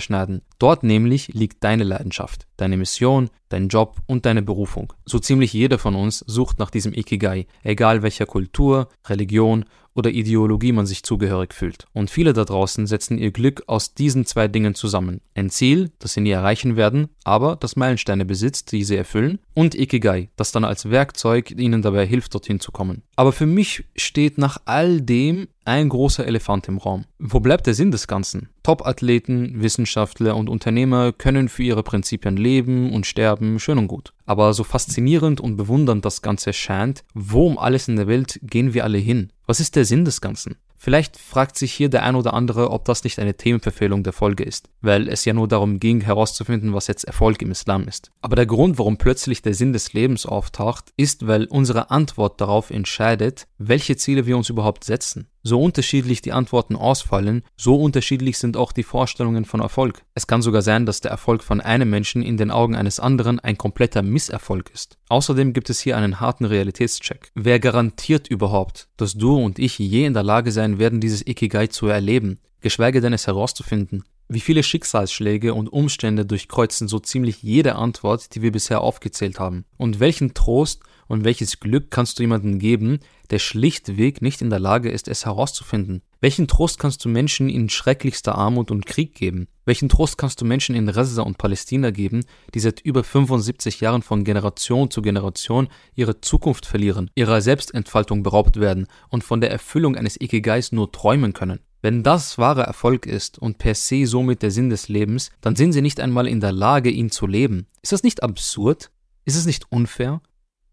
schneiden. 0.00 0.42
Dort 0.58 0.82
nämlich 0.84 1.28
liegt 1.28 1.64
deine 1.64 1.84
Leidenschaft, 1.84 2.46
deine 2.56 2.76
Mission, 2.76 3.30
dein 3.48 3.68
Job 3.68 4.00
und 4.06 4.24
deine 4.26 4.42
Berufung. 4.42 4.92
So 5.04 5.18
ziemlich 5.18 5.52
jeder 5.52 5.78
von 5.78 5.94
uns 5.94 6.20
sucht 6.20 6.58
nach 6.58 6.70
diesem 6.70 6.94
Ikigai, 6.94 7.46
egal 7.62 8.02
welcher 8.02 8.26
Kultur, 8.26 8.88
Religion 9.06 9.64
oder 9.94 10.10
Ideologie 10.10 10.72
man 10.72 10.86
sich 10.86 11.02
zugehörig 11.02 11.52
fühlt. 11.52 11.86
Und 11.92 12.10
viele 12.10 12.32
da 12.32 12.44
draußen 12.44 12.86
setzen 12.86 13.18
ihr 13.18 13.30
Glück 13.30 13.64
aus 13.66 13.94
diesen 13.94 14.24
zwei 14.24 14.48
Dingen 14.48 14.74
zusammen. 14.74 15.20
Ein 15.34 15.50
Ziel, 15.50 15.90
das 15.98 16.14
sie 16.14 16.20
nie 16.20 16.30
erreichen 16.30 16.76
werden, 16.76 17.08
aber 17.24 17.56
das 17.56 17.76
Meilensteine 17.76 18.24
besitzt, 18.24 18.72
die 18.72 18.84
sie 18.84 18.96
erfüllen, 18.96 19.38
und 19.54 19.74
Ikigai, 19.74 20.30
das 20.36 20.52
dann 20.52 20.64
als 20.64 20.90
Werkzeug 20.90 21.50
ihnen 21.50 21.82
dabei 21.82 22.06
hilft, 22.06 22.34
dorthin 22.34 22.60
zu 22.60 22.72
kommen. 22.72 23.02
Aber 23.16 23.32
für 23.32 23.46
mich 23.46 23.84
steht 23.96 24.38
nach 24.38 24.58
all 24.64 25.00
dem 25.00 25.48
ein 25.64 25.88
großer 25.88 26.26
Elefant 26.26 26.68
im 26.68 26.78
Raum. 26.78 27.04
Wo 27.18 27.40
bleibt 27.40 27.66
der 27.66 27.74
Sinn 27.74 27.90
des 27.90 28.06
Ganzen? 28.06 28.48
Top-Athleten, 28.62 29.62
Wissenschaftler 29.62 30.36
und 30.36 30.48
Unternehmer 30.48 31.12
können 31.12 31.48
für 31.48 31.62
ihre 31.62 31.82
Prinzipien 31.82 32.36
leben 32.36 32.92
und 32.92 33.06
sterben, 33.06 33.58
schön 33.58 33.78
und 33.78 33.88
gut. 33.88 34.12
Aber 34.26 34.54
so 34.54 34.64
faszinierend 34.64 35.40
und 35.40 35.56
bewundernd 35.56 36.04
das 36.04 36.22
Ganze 36.22 36.52
scheint, 36.52 37.04
wo 37.14 37.46
um 37.46 37.58
alles 37.58 37.88
in 37.88 37.96
der 37.96 38.06
Welt 38.06 38.40
gehen 38.42 38.74
wir 38.74 38.84
alle 38.84 38.98
hin? 38.98 39.32
Was 39.46 39.60
ist 39.60 39.76
der 39.76 39.84
Sinn 39.84 40.04
des 40.04 40.20
Ganzen? 40.20 40.56
Vielleicht 40.84 41.16
fragt 41.16 41.56
sich 41.56 41.72
hier 41.72 41.88
der 41.88 42.02
ein 42.02 42.16
oder 42.16 42.34
andere, 42.34 42.72
ob 42.72 42.84
das 42.86 43.04
nicht 43.04 43.20
eine 43.20 43.36
Themenverfehlung 43.36 44.02
der 44.02 44.12
Folge 44.12 44.42
ist, 44.42 44.68
weil 44.80 45.08
es 45.08 45.24
ja 45.24 45.32
nur 45.32 45.46
darum 45.46 45.78
ging, 45.78 46.00
herauszufinden, 46.00 46.74
was 46.74 46.88
jetzt 46.88 47.04
Erfolg 47.04 47.40
im 47.40 47.52
Islam 47.52 47.86
ist. 47.86 48.10
Aber 48.20 48.34
der 48.34 48.46
Grund, 48.46 48.80
warum 48.80 48.96
plötzlich 48.96 49.42
der 49.42 49.54
Sinn 49.54 49.72
des 49.72 49.92
Lebens 49.92 50.26
auftaucht, 50.26 50.92
ist, 50.96 51.28
weil 51.28 51.44
unsere 51.44 51.92
Antwort 51.92 52.40
darauf 52.40 52.70
entscheidet, 52.70 53.46
welche 53.58 53.96
Ziele 53.96 54.26
wir 54.26 54.36
uns 54.36 54.48
überhaupt 54.48 54.82
setzen. 54.82 55.28
So 55.44 55.60
unterschiedlich 55.60 56.22
die 56.22 56.32
Antworten 56.32 56.76
ausfallen, 56.76 57.42
so 57.56 57.74
unterschiedlich 57.74 58.38
sind 58.38 58.56
auch 58.56 58.70
die 58.70 58.84
Vorstellungen 58.84 59.44
von 59.44 59.60
Erfolg. 59.60 60.04
Es 60.14 60.28
kann 60.28 60.40
sogar 60.40 60.62
sein, 60.62 60.86
dass 60.86 61.00
der 61.00 61.10
Erfolg 61.10 61.42
von 61.42 61.60
einem 61.60 61.90
Menschen 61.90 62.22
in 62.22 62.36
den 62.36 62.52
Augen 62.52 62.76
eines 62.76 63.00
anderen 63.00 63.40
ein 63.40 63.58
kompletter 63.58 64.02
Misserfolg 64.02 64.70
ist. 64.70 64.98
Außerdem 65.08 65.52
gibt 65.52 65.68
es 65.68 65.80
hier 65.80 65.96
einen 65.96 66.20
harten 66.20 66.44
Realitätscheck. 66.44 67.32
Wer 67.34 67.58
garantiert 67.58 68.28
überhaupt, 68.28 68.88
dass 68.96 69.14
du 69.14 69.36
und 69.36 69.58
ich 69.58 69.78
je 69.78 70.04
in 70.06 70.14
der 70.14 70.22
Lage 70.22 70.52
sein 70.52 70.78
werden, 70.78 71.00
dieses 71.00 71.26
Ikigai 71.26 71.66
zu 71.66 71.88
erleben, 71.88 72.38
geschweige 72.60 73.00
denn 73.00 73.12
es 73.12 73.26
herauszufinden? 73.26 74.04
Wie 74.34 74.40
viele 74.40 74.62
Schicksalsschläge 74.62 75.52
und 75.52 75.70
Umstände 75.70 76.24
durchkreuzen 76.24 76.88
so 76.88 76.98
ziemlich 76.98 77.42
jede 77.42 77.74
Antwort, 77.74 78.34
die 78.34 78.40
wir 78.40 78.50
bisher 78.50 78.80
aufgezählt 78.80 79.38
haben? 79.38 79.66
Und 79.76 80.00
welchen 80.00 80.32
Trost 80.32 80.80
und 81.06 81.24
welches 81.24 81.60
Glück 81.60 81.90
kannst 81.90 82.18
du 82.18 82.22
jemandem 82.22 82.58
geben, 82.58 83.00
der 83.28 83.38
schlichtweg 83.38 84.22
nicht 84.22 84.40
in 84.40 84.48
der 84.48 84.58
Lage 84.58 84.88
ist, 84.88 85.06
es 85.06 85.26
herauszufinden? 85.26 86.00
Welchen 86.22 86.48
Trost 86.48 86.78
kannst 86.78 87.04
du 87.04 87.10
Menschen 87.10 87.50
in 87.50 87.68
schrecklichster 87.68 88.34
Armut 88.34 88.70
und 88.70 88.86
Krieg 88.86 89.14
geben? 89.14 89.48
Welchen 89.66 89.90
Trost 89.90 90.16
kannst 90.16 90.40
du 90.40 90.46
Menschen 90.46 90.74
in 90.74 90.86
Gaza 90.86 91.20
und 91.20 91.36
Palästina 91.36 91.90
geben, 91.90 92.24
die 92.54 92.60
seit 92.60 92.80
über 92.80 93.04
75 93.04 93.82
Jahren 93.82 94.00
von 94.00 94.24
Generation 94.24 94.90
zu 94.90 95.02
Generation 95.02 95.68
ihre 95.94 96.22
Zukunft 96.22 96.64
verlieren, 96.64 97.10
ihrer 97.14 97.42
Selbstentfaltung 97.42 98.22
beraubt 98.22 98.58
werden 98.58 98.86
und 99.10 99.24
von 99.24 99.42
der 99.42 99.50
Erfüllung 99.50 99.94
eines 99.94 100.18
Ikigais 100.18 100.72
nur 100.72 100.90
träumen 100.90 101.34
können? 101.34 101.60
Wenn 101.82 102.04
das 102.04 102.38
wahrer 102.38 102.62
Erfolg 102.62 103.06
ist 103.06 103.38
und 103.38 103.58
per 103.58 103.74
se 103.74 104.06
somit 104.06 104.42
der 104.42 104.52
Sinn 104.52 104.70
des 104.70 104.88
Lebens, 104.88 105.32
dann 105.40 105.56
sind 105.56 105.72
sie 105.72 105.82
nicht 105.82 105.98
einmal 105.98 106.28
in 106.28 106.38
der 106.38 106.52
Lage, 106.52 106.90
ihn 106.90 107.10
zu 107.10 107.26
leben. 107.26 107.66
Ist 107.82 107.90
das 107.90 108.04
nicht 108.04 108.22
absurd? 108.22 108.92
Ist 109.24 109.36
es 109.36 109.46
nicht 109.46 109.70
unfair? 109.70 110.22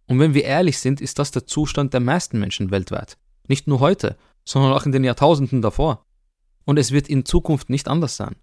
Und 0.06 0.20
wenn 0.20 0.36
wir 0.36 0.44
ehrlich 0.44 0.78
sind, 0.78 1.02
ist 1.02 1.18
das 1.18 1.32
der 1.32 1.48
Zustand 1.48 1.94
der 1.94 2.00
meisten 2.00 2.40
Menschen 2.40 2.70
weltweit. 2.70 3.18
Nicht 3.48 3.68
nur 3.68 3.80
heute, 3.80 4.18
sondern 4.46 4.72
auch 4.72 4.86
in 4.86 4.92
den 4.92 5.04
Jahrtausenden 5.04 5.64
davor. 5.64 6.06
Und 6.66 6.78
es 6.78 6.92
wird 6.92 7.10
in 7.10 7.26
Zukunft 7.26 7.72
nicht 7.72 7.88
anders 7.88 8.16
sein. 8.16 8.36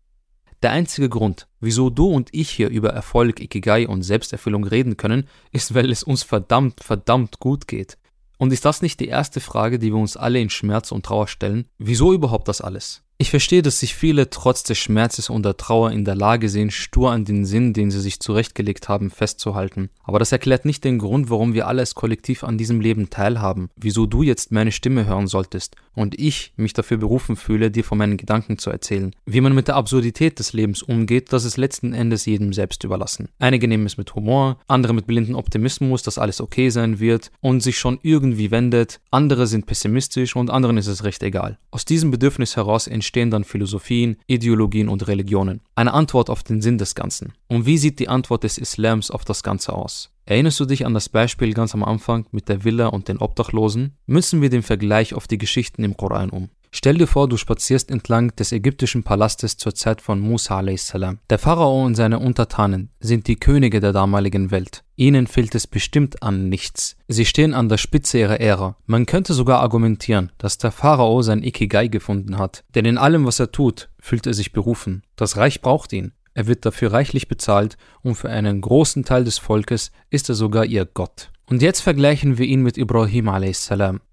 Der 0.62 0.72
einzige 0.72 1.08
Grund, 1.08 1.46
wieso 1.60 1.90
du 1.90 2.08
und 2.08 2.30
ich 2.32 2.50
hier 2.50 2.68
über 2.68 2.90
Erfolg, 2.90 3.40
Ikigai 3.40 3.86
und 3.86 4.02
Selbsterfüllung 4.02 4.64
reden 4.64 4.96
können, 4.96 5.28
ist, 5.52 5.74
weil 5.74 5.92
es 5.92 6.02
uns 6.02 6.24
verdammt, 6.24 6.82
verdammt 6.82 7.38
gut 7.38 7.68
geht. 7.68 7.96
Und 8.38 8.52
ist 8.52 8.64
das 8.64 8.82
nicht 8.82 9.00
die 9.00 9.08
erste 9.08 9.40
Frage, 9.40 9.78
die 9.78 9.92
wir 9.92 9.98
uns 9.98 10.16
alle 10.16 10.40
in 10.40 10.50
Schmerz 10.50 10.92
und 10.92 11.06
Trauer 11.06 11.28
stellen? 11.28 11.68
Wieso 11.78 12.12
überhaupt 12.12 12.48
das 12.48 12.60
alles? 12.60 13.05
Ich 13.18 13.30
verstehe, 13.30 13.62
dass 13.62 13.80
sich 13.80 13.94
viele 13.94 14.28
trotz 14.28 14.62
des 14.62 14.76
Schmerzes 14.76 15.30
und 15.30 15.42
der 15.42 15.56
Trauer 15.56 15.90
in 15.90 16.04
der 16.04 16.14
Lage 16.14 16.50
sehen, 16.50 16.70
stur 16.70 17.12
an 17.12 17.24
den 17.24 17.46
Sinn, 17.46 17.72
den 17.72 17.90
sie 17.90 18.02
sich 18.02 18.20
zurechtgelegt 18.20 18.90
haben, 18.90 19.10
festzuhalten. 19.10 19.88
Aber 20.04 20.18
das 20.18 20.32
erklärt 20.32 20.66
nicht 20.66 20.84
den 20.84 20.98
Grund, 20.98 21.30
warum 21.30 21.54
wir 21.54 21.66
alle 21.66 21.80
als 21.80 21.94
Kollektiv 21.94 22.44
an 22.44 22.58
diesem 22.58 22.78
Leben 22.78 23.08
teilhaben, 23.08 23.70
wieso 23.74 24.04
du 24.04 24.22
jetzt 24.22 24.52
meine 24.52 24.70
Stimme 24.70 25.06
hören 25.06 25.28
solltest 25.28 25.76
und 25.94 26.20
ich 26.20 26.52
mich 26.56 26.74
dafür 26.74 26.98
berufen 26.98 27.36
fühle, 27.36 27.70
dir 27.70 27.84
von 27.84 27.96
meinen 27.96 28.18
Gedanken 28.18 28.58
zu 28.58 28.68
erzählen. 28.68 29.16
Wie 29.24 29.40
man 29.40 29.54
mit 29.54 29.68
der 29.68 29.76
Absurdität 29.76 30.38
des 30.38 30.52
Lebens 30.52 30.82
umgeht, 30.82 31.32
das 31.32 31.46
ist 31.46 31.56
letzten 31.56 31.94
Endes 31.94 32.26
jedem 32.26 32.52
selbst 32.52 32.84
überlassen. 32.84 33.30
Einige 33.38 33.66
nehmen 33.66 33.86
es 33.86 33.96
mit 33.96 34.14
Humor, 34.14 34.58
andere 34.68 34.92
mit 34.92 35.06
blindem 35.06 35.36
Optimismus, 35.36 36.02
dass 36.02 36.18
alles 36.18 36.42
okay 36.42 36.68
sein 36.68 37.00
wird 37.00 37.30
und 37.40 37.62
sich 37.62 37.78
schon 37.78 37.98
irgendwie 38.02 38.50
wendet, 38.50 39.00
andere 39.10 39.46
sind 39.46 39.64
pessimistisch 39.64 40.36
und 40.36 40.50
anderen 40.50 40.76
ist 40.76 40.86
es 40.86 41.02
recht 41.02 41.22
egal. 41.22 41.58
Aus 41.70 41.86
diesem 41.86 42.10
Bedürfnis 42.10 42.56
heraus 42.56 42.86
entsteht 42.86 43.05
entstehen 43.06 43.30
dann 43.30 43.44
Philosophien, 43.44 44.16
Ideologien 44.26 44.88
und 44.88 45.06
Religionen. 45.06 45.60
Eine 45.76 45.94
Antwort 45.94 46.28
auf 46.28 46.42
den 46.42 46.60
Sinn 46.60 46.76
des 46.76 46.96
Ganzen. 46.96 47.34
Und 47.46 47.64
wie 47.64 47.78
sieht 47.78 48.00
die 48.00 48.08
Antwort 48.08 48.42
des 48.42 48.58
Islams 48.58 49.12
auf 49.12 49.24
das 49.24 49.44
Ganze 49.44 49.74
aus? 49.74 50.10
Erinnerst 50.24 50.58
du 50.58 50.64
dich 50.64 50.84
an 50.84 50.92
das 50.92 51.08
Beispiel 51.08 51.54
ganz 51.54 51.72
am 51.72 51.84
Anfang 51.84 52.26
mit 52.32 52.48
der 52.48 52.64
Villa 52.64 52.88
und 52.88 53.06
den 53.06 53.18
Obdachlosen? 53.18 53.92
Müssen 54.06 54.42
wir 54.42 54.50
den 54.50 54.62
Vergleich 54.62 55.14
auf 55.14 55.28
die 55.28 55.38
Geschichten 55.38 55.84
im 55.84 55.96
Koran 55.96 56.30
um. 56.30 56.50
Stell 56.70 56.98
dir 56.98 57.06
vor, 57.06 57.28
du 57.28 57.36
spazierst 57.36 57.90
entlang 57.90 58.34
des 58.36 58.52
ägyptischen 58.52 59.02
Palastes 59.02 59.56
zur 59.56 59.74
Zeit 59.74 60.00
von 60.00 60.20
Musa 60.20 60.58
a.s. 60.58 60.92
Der 61.30 61.38
Pharao 61.38 61.84
und 61.84 61.94
seine 61.94 62.18
Untertanen 62.18 62.90
sind 63.00 63.26
die 63.28 63.36
Könige 63.36 63.80
der 63.80 63.92
damaligen 63.92 64.50
Welt. 64.50 64.84
Ihnen 64.96 65.26
fehlt 65.26 65.54
es 65.54 65.66
bestimmt 65.66 66.22
an 66.22 66.48
nichts. 66.48 66.96
Sie 67.08 67.24
stehen 67.24 67.54
an 67.54 67.68
der 67.68 67.78
Spitze 67.78 68.18
ihrer 68.18 68.40
Ära. 68.40 68.76
Man 68.86 69.06
könnte 69.06 69.34
sogar 69.34 69.60
argumentieren, 69.60 70.32
dass 70.38 70.58
der 70.58 70.72
Pharao 70.72 71.22
sein 71.22 71.42
Ikigai 71.42 71.88
gefunden 71.88 72.38
hat, 72.38 72.64
denn 72.74 72.84
in 72.84 72.98
allem, 72.98 73.26
was 73.26 73.40
er 73.40 73.52
tut, 73.52 73.88
fühlt 73.98 74.26
er 74.26 74.34
sich 74.34 74.52
berufen. 74.52 75.02
Das 75.16 75.36
Reich 75.36 75.60
braucht 75.60 75.92
ihn. 75.92 76.12
Er 76.34 76.46
wird 76.46 76.66
dafür 76.66 76.92
reichlich 76.92 77.28
bezahlt 77.28 77.78
und 78.02 78.14
für 78.14 78.28
einen 78.28 78.60
großen 78.60 79.04
Teil 79.04 79.24
des 79.24 79.38
Volkes 79.38 79.90
ist 80.10 80.28
er 80.28 80.34
sogar 80.34 80.66
ihr 80.66 80.84
Gott. 80.84 81.30
Und 81.48 81.62
jetzt 81.62 81.80
vergleichen 81.80 82.38
wir 82.38 82.46
ihn 82.46 82.62
mit 82.62 82.76
Ibrahim 82.76 83.28
a.s 83.28 83.70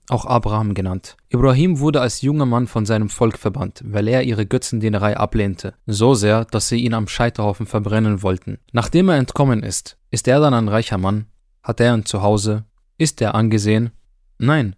auch 0.10 0.26
Abraham 0.26 0.74
genannt. 0.74 1.16
Ibrahim 1.30 1.80
wurde 1.80 2.02
als 2.02 2.22
junger 2.22 2.46
Mann 2.46 2.68
von 2.68 2.86
seinem 2.86 3.10
Volk 3.10 3.38
verbannt, 3.38 3.82
weil 3.86 4.08
er 4.08 4.24
ihre 4.24 4.46
Götzendienerei 4.46 5.16
ablehnte, 5.18 5.76
so 5.86 6.14
sehr, 6.14 6.46
dass 6.46 6.68
sie 6.68 6.78
ihn 6.78 6.94
am 6.94 7.08
Scheiterhaufen 7.08 7.66
verbrennen 7.66 8.22
wollten. 8.22 8.60
Nachdem 8.74 9.10
er 9.10 9.18
entkommen 9.18 9.64
ist, 9.64 9.98
ist 10.12 10.28
er 10.28 10.40
dann 10.40 10.54
ein 10.54 10.68
reicher 10.68 10.98
Mann? 10.98 11.28
Hat 11.64 11.80
er 11.80 11.94
ein 11.94 12.06
Zuhause? 12.06 12.66
Ist 12.98 13.22
er 13.22 13.34
angesehen? 13.34 13.92
Nein, 14.38 14.76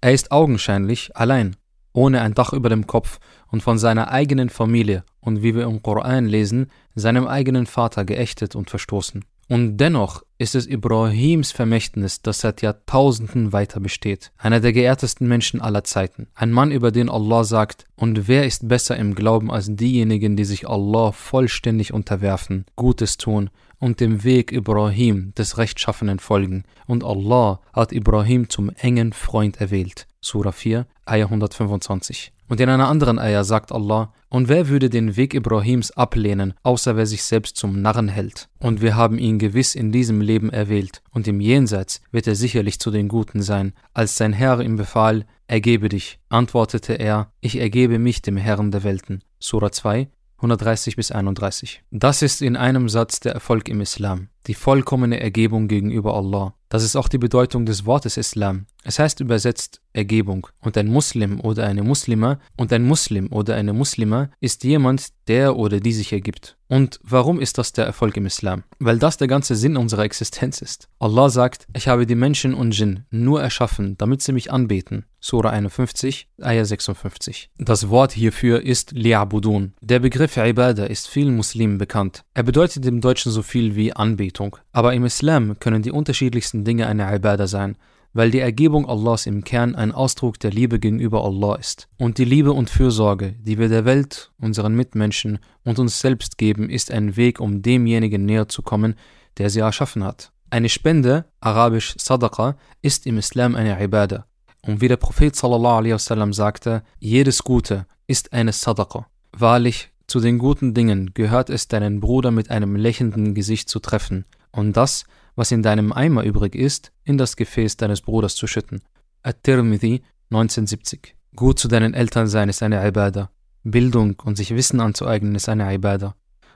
er 0.00 0.12
ist 0.12 0.30
augenscheinlich 0.30 1.16
allein, 1.16 1.56
ohne 1.92 2.20
ein 2.20 2.34
Dach 2.34 2.52
über 2.52 2.68
dem 2.68 2.86
Kopf 2.86 3.18
und 3.50 3.62
von 3.62 3.78
seiner 3.78 4.10
eigenen 4.10 4.50
Familie 4.50 5.02
und 5.20 5.42
wie 5.42 5.54
wir 5.54 5.64
im 5.64 5.82
Koran 5.82 6.26
lesen, 6.26 6.70
seinem 6.94 7.26
eigenen 7.26 7.64
Vater 7.66 8.04
geächtet 8.04 8.54
und 8.54 8.68
verstoßen. 8.68 9.24
Und 9.48 9.78
dennoch 9.78 10.22
ist 10.36 10.54
es 10.54 10.66
Ibrahims 10.66 11.52
Vermächtnis, 11.52 12.20
das 12.20 12.40
seit 12.40 12.60
Jahrtausenden 12.60 13.52
weiter 13.52 13.80
besteht. 13.80 14.30
Einer 14.36 14.60
der 14.60 14.74
geehrtesten 14.74 15.26
Menschen 15.26 15.62
aller 15.62 15.84
Zeiten. 15.84 16.28
Ein 16.34 16.52
Mann, 16.52 16.70
über 16.70 16.92
den 16.92 17.08
Allah 17.08 17.44
sagt, 17.44 17.86
und 17.96 18.28
wer 18.28 18.44
ist 18.44 18.68
besser 18.68 18.96
im 18.96 19.14
Glauben 19.14 19.50
als 19.50 19.74
diejenigen, 19.74 20.36
die 20.36 20.44
sich 20.44 20.68
Allah 20.68 21.12
vollständig 21.12 21.94
unterwerfen, 21.94 22.66
Gutes 22.76 23.16
tun 23.16 23.48
und 23.78 24.00
dem 24.00 24.22
Weg 24.22 24.52
Ibrahim 24.52 25.32
des 25.36 25.56
Rechtschaffenen 25.56 26.18
folgen. 26.18 26.64
Und 26.86 27.02
Allah 27.02 27.60
hat 27.72 27.92
Ibrahim 27.92 28.50
zum 28.50 28.70
engen 28.70 29.14
Freund 29.14 29.60
erwählt. 29.60 30.07
Surah 30.20 30.52
4, 30.52 30.86
Ayah 31.06 31.24
125. 31.26 32.32
Und 32.48 32.60
in 32.60 32.68
einer 32.68 32.88
anderen 32.88 33.18
Ayah 33.18 33.44
sagt 33.44 33.72
Allah, 33.72 34.12
und 34.30 34.48
wer 34.48 34.68
würde 34.68 34.90
den 34.90 35.16
Weg 35.16 35.34
Ibrahims 35.34 35.90
ablehnen, 35.90 36.54
außer 36.62 36.96
wer 36.96 37.06
sich 37.06 37.22
selbst 37.22 37.56
zum 37.56 37.82
Narren 37.82 38.08
hält? 38.08 38.48
Und 38.58 38.80
wir 38.80 38.96
haben 38.96 39.18
ihn 39.18 39.38
gewiss 39.38 39.74
in 39.74 39.92
diesem 39.92 40.20
Leben 40.20 40.50
erwählt, 40.50 41.02
und 41.10 41.28
im 41.28 41.40
Jenseits 41.40 42.00
wird 42.10 42.26
er 42.26 42.34
sicherlich 42.34 42.80
zu 42.80 42.90
den 42.90 43.08
Guten 43.08 43.42
sein. 43.42 43.74
Als 43.92 44.16
sein 44.16 44.32
Herr 44.32 44.60
ihm 44.60 44.76
befahl, 44.76 45.26
ergebe 45.46 45.88
dich, 45.88 46.18
antwortete 46.30 46.94
er, 46.94 47.30
ich 47.40 47.58
ergebe 47.60 47.98
mich 47.98 48.22
dem 48.22 48.36
Herrn 48.36 48.70
der 48.70 48.82
Welten. 48.82 49.22
Surah 49.38 49.72
2, 49.72 50.08
130 50.38 50.96
bis 50.96 51.10
31. 51.10 51.82
Das 51.90 52.22
ist 52.22 52.42
in 52.42 52.56
einem 52.56 52.88
Satz 52.88 53.20
der 53.20 53.32
Erfolg 53.32 53.68
im 53.68 53.80
Islam, 53.80 54.28
die 54.48 54.54
vollkommene 54.54 55.20
Ergebung 55.20 55.68
gegenüber 55.68 56.14
Allah. 56.14 56.54
Das 56.70 56.82
ist 56.82 56.96
auch 56.96 57.08
die 57.08 57.18
Bedeutung 57.18 57.64
des 57.64 57.86
Wortes 57.86 58.16
Islam. 58.16 58.66
Es 58.84 58.98
heißt 58.98 59.20
übersetzt 59.20 59.80
Ergebung. 59.92 60.46
Und 60.60 60.76
ein 60.76 60.86
Muslim 60.86 61.40
oder 61.40 61.66
eine 61.66 61.82
Muslima 61.82 62.38
und 62.56 62.72
ein 62.72 62.84
Muslim 62.84 63.32
oder 63.32 63.54
eine 63.56 63.72
Muslima 63.72 64.30
ist 64.40 64.64
jemand, 64.64 65.08
der 65.28 65.56
oder 65.56 65.80
die 65.80 65.92
sich 65.92 66.12
ergibt. 66.12 66.56
Und 66.68 67.00
warum 67.02 67.40
ist 67.40 67.58
das 67.58 67.72
der 67.72 67.86
Erfolg 67.86 68.16
im 68.16 68.26
Islam? 68.26 68.64
Weil 68.78 68.98
das 68.98 69.16
der 69.16 69.28
ganze 69.28 69.56
Sinn 69.56 69.76
unserer 69.76 70.04
Existenz 70.04 70.60
ist. 70.60 70.88
Allah 70.98 71.30
sagt, 71.30 71.66
ich 71.74 71.88
habe 71.88 72.06
die 72.06 72.14
Menschen 72.14 72.54
und 72.54 72.76
Jinn 72.78 73.04
nur 73.10 73.42
erschaffen, 73.42 73.96
damit 73.96 74.22
sie 74.22 74.32
mich 74.32 74.52
anbeten. 74.52 75.06
Surah 75.20 75.50
51, 75.50 76.28
Ayah 76.40 76.64
56. 76.64 77.50
Das 77.58 77.88
Wort 77.88 78.12
hierfür 78.12 78.62
ist 78.62 78.92
Li'abudun. 78.92 79.72
Der 79.80 79.98
Begriff 79.98 80.36
Ibadah 80.36 80.84
ist 80.84 81.08
vielen 81.08 81.34
Muslimen 81.34 81.78
bekannt. 81.78 82.22
Er 82.34 82.44
bedeutet 82.44 82.86
im 82.86 83.00
Deutschen 83.00 83.32
so 83.32 83.42
viel 83.42 83.74
wie 83.74 83.92
Anbetung. 83.92 84.37
Aber 84.72 84.94
im 84.94 85.04
Islam 85.04 85.58
können 85.58 85.82
die 85.82 85.90
unterschiedlichsten 85.92 86.64
Dinge 86.64 86.86
eine 86.86 87.14
Ibadah 87.14 87.46
sein 87.46 87.76
weil 88.12 88.30
die 88.30 88.40
Ergebung 88.40 88.88
Allahs 88.88 89.26
im 89.26 89.44
Kern 89.44 89.74
ein 89.74 89.92
Ausdruck 89.92 90.40
der 90.40 90.50
Liebe 90.50 90.78
gegenüber 90.78 91.24
Allah 91.24 91.56
ist. 91.56 91.88
Und 91.98 92.18
die 92.18 92.24
Liebe 92.24 92.52
und 92.52 92.70
Fürsorge, 92.70 93.34
die 93.38 93.58
wir 93.58 93.68
der 93.68 93.84
Welt, 93.84 94.32
unseren 94.40 94.74
Mitmenschen 94.74 95.38
und 95.64 95.78
uns 95.78 96.00
selbst 96.00 96.38
geben, 96.38 96.70
ist 96.70 96.90
ein 96.90 97.16
Weg, 97.16 97.40
um 97.40 97.62
demjenigen 97.62 98.24
näher 98.24 98.48
zu 98.48 98.62
kommen, 98.62 98.94
der 99.36 99.50
sie 99.50 99.60
erschaffen 99.60 100.04
hat. 100.04 100.32
Eine 100.50 100.68
Spende, 100.68 101.26
arabisch 101.40 101.94
Sadaqa, 101.98 102.56
ist 102.82 103.06
im 103.06 103.18
Islam 103.18 103.54
eine 103.54 103.82
Ibadah. 103.82 104.24
Und 104.62 104.80
wie 104.80 104.88
der 104.88 104.96
Prophet 104.96 105.36
sallallahu 105.36 105.76
alaihi 105.76 105.94
wasallam 105.94 106.32
sagte, 106.32 106.82
jedes 106.98 107.44
Gute 107.44 107.86
ist 108.06 108.32
eine 108.32 108.52
Sadaqa. 108.52 109.06
Wahrlich, 109.32 109.90
zu 110.08 110.20
den 110.20 110.38
guten 110.38 110.72
Dingen 110.72 111.10
gehört 111.12 111.50
es, 111.50 111.68
deinen 111.68 112.00
Bruder 112.00 112.30
mit 112.30 112.50
einem 112.50 112.76
lächelnden 112.76 113.34
Gesicht 113.34 113.68
zu 113.68 113.78
treffen. 113.78 114.24
Und 114.50 114.74
das, 114.74 115.04
was 115.36 115.52
in 115.52 115.62
deinem 115.62 115.92
Eimer 115.92 116.24
übrig 116.24 116.54
ist, 116.54 116.92
in 117.04 117.18
das 117.18 117.36
Gefäß 117.36 117.76
deines 117.76 118.00
Bruders 118.00 118.34
zu 118.34 118.46
schütten. 118.46 118.80
At-Tirmidhi 119.22 120.00
1970. 120.30 121.14
Gut 121.36 121.58
zu 121.58 121.68
deinen 121.68 121.92
Eltern 121.92 122.26
sein 122.26 122.48
ist 122.48 122.62
eine 122.62 122.84
Ibadah. 122.88 123.30
Bildung 123.64 124.16
und 124.24 124.38
sich 124.38 124.54
Wissen 124.54 124.80
anzueignen 124.80 125.34
ist 125.34 125.50
eine 125.50 125.74
Ibadah. 125.74 126.14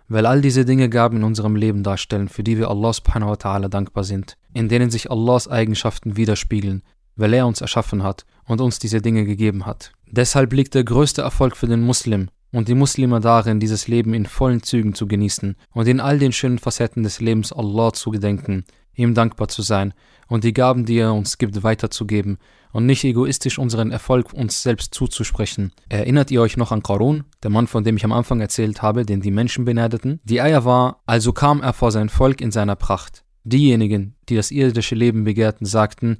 Weil 0.09 0.25
all 0.25 0.41
diese 0.41 0.65
Dinge 0.65 0.89
Gaben 0.89 1.19
in 1.19 1.25
unserem 1.25 1.55
Leben 1.55 1.83
darstellen, 1.83 2.31
für 2.31 2.43
die 2.43 2.57
wir 2.57 2.71
Allah 2.71 2.95
subhanahu 2.95 3.33
wa 3.33 3.35
ta'ala 3.35 3.69
dankbar 3.69 4.05
sind, 4.05 4.39
in 4.55 4.71
denen 4.71 4.91
sich 4.91 5.11
Allahs 5.11 5.47
Eigenschaften 5.47 6.17
widerspiegeln, 6.17 6.83
weil 7.17 7.35
er 7.35 7.47
uns 7.47 7.61
erschaffen 7.61 8.03
hat 8.03 8.25
und 8.47 8.63
uns 8.63 8.79
diese 8.79 9.03
Dinge 9.03 9.27
gegeben 9.27 9.67
hat. 9.67 9.93
Deshalb 10.07 10.55
liegt 10.55 10.75
der 10.75 10.85
größte 10.85 11.21
Erfolg 11.21 11.55
für 11.55 11.67
den 11.67 11.83
Muslim 11.83 12.31
und 12.53 12.69
die 12.69 12.75
Muslime 12.75 13.21
darin, 13.21 13.61
dieses 13.61 13.89
Leben 13.89 14.15
in 14.15 14.27
vollen 14.27 14.63
Zügen 14.63 14.95
zu 14.95 15.07
genießen 15.09 15.57
und 15.73 15.89
in 15.89 16.01
all 16.01 16.19
den 16.19 16.33
schönen 16.33 16.59
Facetten 16.59 17.03
des 17.03 17.21
Lebens 17.21 17.53
Allah 17.53 17.93
zu 17.93 18.11
gedenken, 18.11 18.65
ihm 18.95 19.15
dankbar 19.15 19.49
zu 19.49 19.63
sein 19.63 19.95
und 20.29 20.45
die 20.45 20.53
Gaben, 20.53 20.85
die 20.85 20.99
er 20.99 21.15
uns 21.15 21.39
gibt, 21.39 21.63
weiterzugeben 21.63 22.39
und 22.73 22.87
nicht 22.87 23.05
egoistisch 23.05 23.59
unseren 23.59 23.91
Erfolg 23.91 24.33
uns 24.33 24.63
selbst 24.63 24.95
zuzusprechen. 24.95 25.73
Erinnert 25.89 26.31
ihr 26.31 26.41
euch 26.41 26.57
noch 26.57 26.73
an 26.73 26.83
Qarun, 26.83 27.25
der 27.43 27.51
Mann, 27.51 27.67
von 27.67 27.85
dem 27.85 27.97
ich 27.97 28.05
am 28.05 28.13
Anfang 28.13 28.41
erzählt 28.41 28.83
habe, 28.83 29.05
den 29.05 29.21
die 29.21 29.31
Menschen 29.31 29.65
beneideten? 29.65 30.21
Die 30.25 30.41
Eier 30.41 30.65
war, 30.65 31.03
also 31.07 31.33
kam 31.33 31.63
er 31.63 31.73
vor 31.73 31.91
sein 31.91 32.09
Volk 32.09 32.41
in 32.41 32.51
seiner 32.51 32.77
Pracht. 32.77 33.25
Diejenigen, 33.45 34.15
die 34.29 34.37
das 34.37 34.51
irdische 34.51 34.95
Leben 34.95 35.25
begehrten, 35.25 35.67
sagten, 35.67 36.19